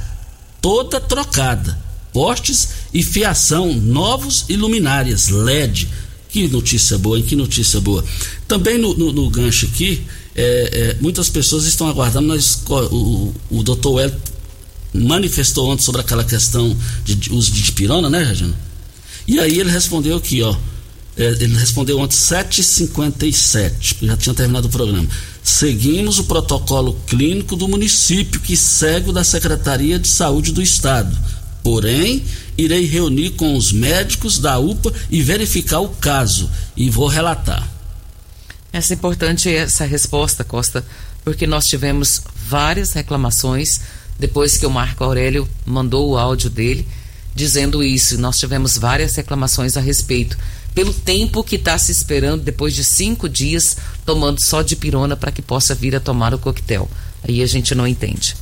toda 0.61 0.99
trocada. 0.99 1.77
Postes 2.13 2.69
e 2.93 3.01
fiação, 3.01 3.73
novos 3.73 4.45
e 4.47 4.55
luminárias, 4.55 5.29
LED. 5.29 5.89
Que 6.29 6.47
notícia 6.47 6.97
boa, 6.97 7.17
hein? 7.17 7.23
Que 7.23 7.35
notícia 7.35 7.81
boa. 7.81 8.05
Também 8.47 8.77
no, 8.77 8.95
no, 8.95 9.11
no 9.11 9.29
gancho 9.29 9.65
aqui, 9.65 10.03
é, 10.35 10.95
é, 10.95 10.97
muitas 11.01 11.29
pessoas 11.29 11.65
estão 11.65 11.87
aguardando, 11.87 12.27
nós, 12.27 12.61
o, 12.69 13.33
o 13.49 13.63
doutor 13.63 13.99
Hélio 13.99 14.15
manifestou 14.93 15.69
ontem 15.69 15.83
sobre 15.83 16.01
aquela 16.01 16.23
questão 16.23 16.75
de, 17.03 17.15
de 17.15 17.33
uso 17.33 17.51
de 17.51 17.61
dipirona, 17.61 18.09
né, 18.09 18.23
Regina? 18.23 18.55
E 19.27 19.39
aí 19.39 19.59
ele 19.59 19.71
respondeu 19.71 20.17
aqui, 20.17 20.41
ó. 20.41 20.55
É, 21.15 21.25
ele 21.25 21.55
respondeu 21.57 21.99
ontem 21.99 22.15
7h57, 22.15 23.97
já 24.01 24.17
tinha 24.17 24.33
terminado 24.33 24.67
o 24.67 24.71
programa. 24.71 25.07
Seguimos 25.43 26.17
o 26.17 26.23
protocolo 26.23 26.99
clínico 27.05 27.55
do 27.55 27.67
município, 27.67 28.39
que 28.39 28.57
segue 28.57 29.09
o 29.09 29.13
da 29.13 29.23
Secretaria 29.23 29.99
de 29.99 30.07
Saúde 30.07 30.51
do 30.51 30.61
Estado. 30.61 31.15
Porém, 31.63 32.23
irei 32.57 32.85
reunir 32.85 33.31
com 33.31 33.55
os 33.55 33.71
médicos 33.71 34.39
da 34.39 34.57
UPA 34.57 34.91
e 35.09 35.21
verificar 35.21 35.79
o 35.79 35.89
caso. 35.89 36.49
E 36.75 36.89
vou 36.89 37.07
relatar. 37.07 37.72
Essa 38.73 38.93
é 38.93 38.95
importante 38.95 39.53
essa 39.55 39.85
resposta, 39.85 40.43
Costa, 40.43 40.83
porque 41.23 41.45
nós 41.45 41.67
tivemos 41.67 42.23
várias 42.35 42.91
reclamações 42.91 43.79
depois 44.17 44.57
que 44.57 44.65
o 44.65 44.69
Marco 44.71 45.03
Aurélio 45.03 45.47
mandou 45.63 46.09
o 46.09 46.17
áudio 46.17 46.49
dele 46.49 46.87
dizendo 47.35 47.83
isso. 47.83 48.17
Nós 48.17 48.39
tivemos 48.39 48.75
várias 48.77 49.15
reclamações 49.15 49.77
a 49.77 49.79
respeito. 49.79 50.37
Pelo 50.73 50.91
tempo 50.91 51.43
que 51.43 51.55
está 51.55 51.77
se 51.77 51.91
esperando, 51.91 52.43
depois 52.43 52.73
de 52.73 52.83
cinco 52.83 53.29
dias, 53.29 53.77
tomando 54.05 54.43
só 54.43 54.63
de 54.63 54.75
pirona 54.75 55.15
para 55.15 55.31
que 55.31 55.41
possa 55.41 55.75
vir 55.75 55.95
a 55.95 55.99
tomar 55.99 56.33
o 56.33 56.39
coquetel. 56.39 56.89
Aí 57.27 57.43
a 57.43 57.47
gente 57.47 57.75
não 57.75 57.87
entende. 57.87 58.35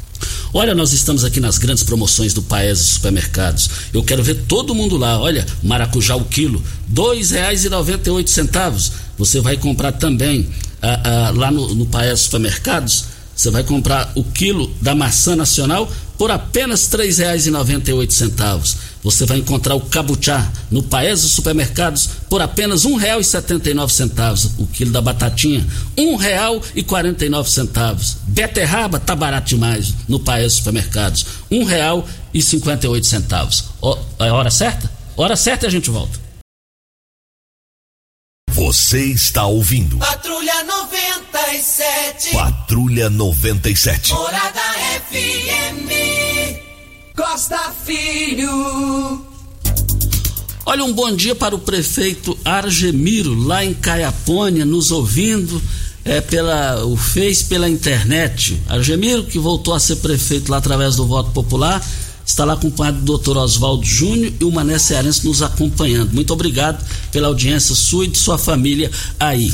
Olha, 0.53 0.75
nós 0.75 0.93
estamos 0.93 1.23
aqui 1.23 1.39
nas 1.39 1.57
grandes 1.57 1.83
promoções 1.83 2.33
do 2.33 2.41
Paes 2.41 2.79
Supermercados. 2.79 3.69
Eu 3.93 4.03
quero 4.03 4.23
ver 4.23 4.43
todo 4.47 4.75
mundo 4.75 4.97
lá. 4.97 5.19
Olha, 5.19 5.45
maracujá 5.63 6.15
o 6.15 6.25
quilo, 6.25 6.63
dois 6.87 7.31
reais 7.31 7.65
e 7.65 7.69
noventa 7.69 8.09
e 8.09 8.11
oito 8.11 8.29
centavos. 8.29 8.91
Você 9.17 9.39
vai 9.39 9.57
comprar 9.57 9.93
também 9.93 10.49
ah, 10.81 11.01
ah, 11.03 11.33
lá 11.35 11.51
no, 11.51 11.73
no 11.75 11.85
Paes 11.85 12.21
Supermercados 12.21 13.05
você 13.41 13.49
vai 13.49 13.63
comprar 13.63 14.11
o 14.13 14.23
quilo 14.23 14.71
da 14.79 14.93
maçã 14.93 15.35
nacional 15.35 15.91
por 16.15 16.29
apenas 16.29 16.87
R$ 16.91 16.99
3,98. 17.07 18.75
Você 19.03 19.25
vai 19.25 19.39
encontrar 19.39 19.75
o 19.75 19.81
cabuchá 19.81 20.49
no 20.69 20.83
Paes 20.83 21.21
dos 21.21 21.31
Supermercados 21.31 22.07
por 22.29 22.41
apenas 22.41 22.85
R$ 22.85 22.91
1,79. 22.91 24.51
O 24.59 24.67
quilo 24.67 24.91
da 24.91 25.01
batatinha, 25.01 25.65
R$ 25.97 26.03
1,49. 26.03 28.17
Beterraba 28.27 28.99
tá 28.99 29.15
barato 29.15 29.49
demais 29.49 29.93
no 30.07 30.19
Paes 30.19 30.45
dos 30.45 30.53
Supermercados, 30.55 31.25
R$ 31.49 31.57
1,58. 32.33 33.65
É 34.19 34.29
a 34.29 34.33
hora 34.33 34.51
certa? 34.51 34.91
Hora 35.17 35.35
certa 35.35 35.65
e 35.65 35.67
a 35.67 35.71
gente 35.71 35.89
volta. 35.89 36.19
Você 38.53 39.05
está 39.05 39.45
ouvindo. 39.45 39.97
Patrulha 39.97 40.63
97. 40.63 42.31
Patrulha 42.31 43.09
97. 43.09 44.13
Morada 44.13 44.61
FM. 45.09 45.20
Costa 47.51 47.73
Filho. 47.85 49.21
Olha, 50.65 50.85
um 50.85 50.93
bom 50.93 51.13
dia 51.13 51.35
para 51.35 51.53
o 51.53 51.59
prefeito 51.59 52.37
Argemiro, 52.45 53.35
lá 53.35 53.65
em 53.65 53.73
Caiapônia, 53.73 54.63
nos 54.63 54.89
ouvindo 54.89 55.61
é, 56.05 56.21
pela, 56.21 56.85
o 56.85 56.95
fez 56.95 57.43
pela 57.43 57.67
internet. 57.67 58.57
Argemiro, 58.69 59.25
que 59.25 59.37
voltou 59.37 59.73
a 59.73 59.81
ser 59.81 59.97
prefeito 59.97 60.49
lá 60.49 60.57
através 60.57 60.95
do 60.95 61.05
voto 61.05 61.31
popular 61.31 61.85
está 62.23 62.45
lá 62.45 62.53
acompanhado 62.53 62.99
do 62.99 63.05
doutor 63.05 63.35
Oswaldo 63.35 63.83
Júnior 63.83 64.31
e 64.39 64.45
o 64.45 64.51
Mané 64.51 64.79
Cearense 64.79 65.25
nos 65.27 65.41
acompanhando. 65.41 66.13
Muito 66.13 66.31
obrigado 66.31 66.81
pela 67.11 67.27
audiência 67.27 67.75
sua 67.75 68.05
e 68.05 68.07
de 68.07 68.17
sua 68.17 68.37
família 68.37 68.89
aí. 69.19 69.53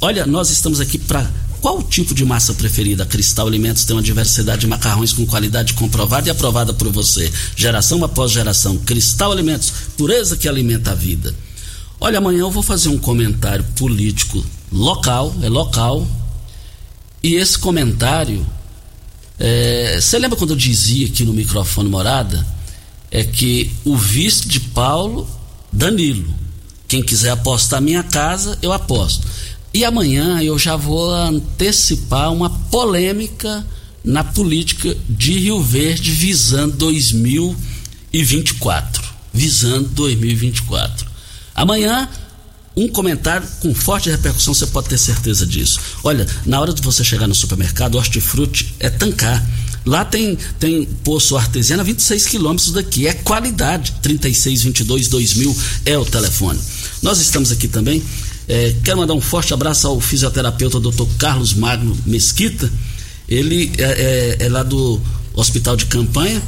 Olha, 0.00 0.26
nós 0.26 0.50
estamos 0.50 0.80
aqui 0.80 0.98
para 0.98 1.30
qual 1.60 1.78
o 1.78 1.82
tipo 1.82 2.14
de 2.14 2.24
massa 2.24 2.54
preferida? 2.54 3.06
Cristal 3.06 3.46
Alimentos 3.46 3.84
tem 3.84 3.94
uma 3.96 4.02
diversidade 4.02 4.62
de 4.62 4.66
macarrões 4.66 5.12
com 5.12 5.26
qualidade 5.26 5.74
comprovada 5.74 6.28
e 6.28 6.30
aprovada 6.30 6.72
por 6.72 6.90
você, 6.90 7.30
geração 7.56 8.04
após 8.04 8.32
geração. 8.32 8.76
Cristal 8.78 9.32
Alimentos, 9.32 9.72
pureza 9.96 10.36
que 10.36 10.48
alimenta 10.48 10.92
a 10.92 10.94
vida. 10.94 11.34
Olha, 12.00 12.18
amanhã 12.18 12.40
eu 12.40 12.50
vou 12.50 12.62
fazer 12.62 12.88
um 12.88 12.98
comentário 12.98 13.64
político 13.76 14.44
local, 14.70 15.34
é 15.42 15.48
local, 15.48 16.06
e 17.22 17.34
esse 17.34 17.58
comentário 17.58 18.46
é, 19.38 20.00
você 20.00 20.18
lembra 20.18 20.36
quando 20.36 20.50
eu 20.50 20.56
dizia 20.56 21.06
aqui 21.06 21.24
no 21.24 21.32
microfone 21.32 21.88
morada? 21.88 22.44
É 23.10 23.22
que 23.22 23.70
o 23.84 23.96
vice 23.96 24.48
de 24.48 24.60
Paulo, 24.60 25.28
Danilo. 25.72 26.34
Quem 26.88 27.02
quiser 27.02 27.30
apostar 27.30 27.80
minha 27.80 28.02
casa, 28.02 28.58
eu 28.60 28.72
aposto. 28.72 29.26
E 29.72 29.84
amanhã 29.84 30.42
eu 30.42 30.58
já 30.58 30.74
vou 30.76 31.12
antecipar 31.12 32.32
uma 32.32 32.50
polêmica 32.50 33.64
na 34.04 34.24
política 34.24 34.96
de 35.08 35.38
Rio 35.38 35.62
Verde 35.62 36.10
visando 36.10 36.76
2024. 36.76 39.06
Visando 39.32 39.88
2024. 39.90 41.06
Amanhã 41.54 42.08
um 42.78 42.86
comentário 42.86 43.46
com 43.60 43.74
forte 43.74 44.08
repercussão, 44.08 44.54
você 44.54 44.66
pode 44.66 44.88
ter 44.88 44.98
certeza 44.98 45.44
disso. 45.44 45.80
Olha, 46.04 46.26
na 46.46 46.60
hora 46.60 46.72
de 46.72 46.80
você 46.80 47.02
chegar 47.02 47.26
no 47.26 47.34
supermercado, 47.34 47.96
hortifruti 47.96 48.72
é 48.78 48.88
tancar. 48.88 49.44
Lá 49.84 50.04
tem, 50.04 50.38
tem 50.60 50.84
poço 50.84 51.36
artesiano 51.36 51.82
a 51.82 51.84
26 51.84 52.26
quilômetros 52.26 52.72
daqui. 52.72 53.08
É 53.08 53.14
qualidade. 53.14 53.94
3622 54.00 55.08
2000 55.08 55.56
é 55.86 55.98
o 55.98 56.04
telefone. 56.04 56.60
Nós 57.02 57.20
estamos 57.20 57.50
aqui 57.50 57.66
também. 57.66 58.02
É, 58.48 58.74
quero 58.82 58.98
mandar 58.98 59.14
um 59.14 59.20
forte 59.20 59.52
abraço 59.52 59.86
ao 59.86 60.00
fisioterapeuta 60.00 60.80
Dr. 60.80 61.04
Carlos 61.18 61.54
Magno 61.54 61.96
Mesquita. 62.06 62.70
Ele 63.28 63.70
é, 63.76 64.36
é, 64.40 64.46
é 64.46 64.48
lá 64.48 64.62
do 64.62 65.00
Hospital 65.34 65.76
de 65.76 65.86
Campanha. 65.86 66.42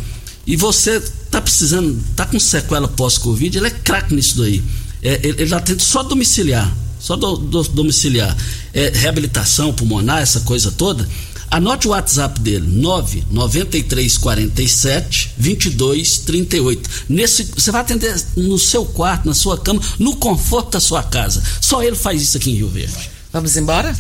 E 0.47 0.57
você 0.57 0.97
está 0.97 1.41
precisando, 1.41 2.01
está 2.11 2.25
com 2.25 2.41
sequela 2.41 2.89
pós-Covid, 2.89 3.59
ele 3.59 3.67
é 3.67 3.71
craque 3.71 4.15
nisso 4.15 4.39
daí 4.39 4.63
é, 5.03 5.21
ele, 5.23 5.43
ele 5.43 5.55
atende 5.55 5.83
só 5.83 6.03
domiciliar, 6.03 6.73
só 6.99 7.17
do, 7.17 7.37
do, 7.37 7.63
domiciliar. 7.65 8.37
É, 8.73 8.91
reabilitação 8.91 9.73
pulmonar, 9.73 10.21
essa 10.21 10.41
coisa 10.41 10.71
toda. 10.71 11.09
Anote 11.51 11.89
o 11.89 11.91
WhatsApp 11.91 12.41
dele, 12.41 12.67
99347 12.81 15.35
2238. 15.37 16.91
Nesse, 17.09 17.45
você 17.45 17.73
vai 17.73 17.81
atender 17.81 18.15
no 18.37 18.59
seu 18.59 18.85
quarto, 18.85 19.27
na 19.27 19.35
sua 19.35 19.59
cama, 19.59 19.83
no 19.99 20.15
conforto 20.17 20.71
da 20.71 20.81
sua 20.81 21.03
casa. 21.03 21.43
Só 21.61 21.83
ele 21.83 21.97
faz 21.97 22.23
isso 22.23 22.37
aqui 22.37 22.53
em 22.53 22.55
Rio 22.55 22.69
Verde. 22.69 23.11
Vamos 23.33 23.57
embora? 23.57 23.93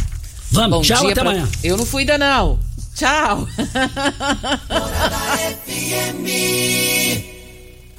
Vamos, 0.50 0.78
Bom 0.78 0.82
tchau, 0.82 1.06
até 1.06 1.20
pra... 1.20 1.30
amanhã. 1.30 1.48
Eu 1.62 1.76
não 1.76 1.84
fui 1.84 2.02
ainda 2.02 2.18
não. 2.18 2.58
Tchau. 2.94 3.48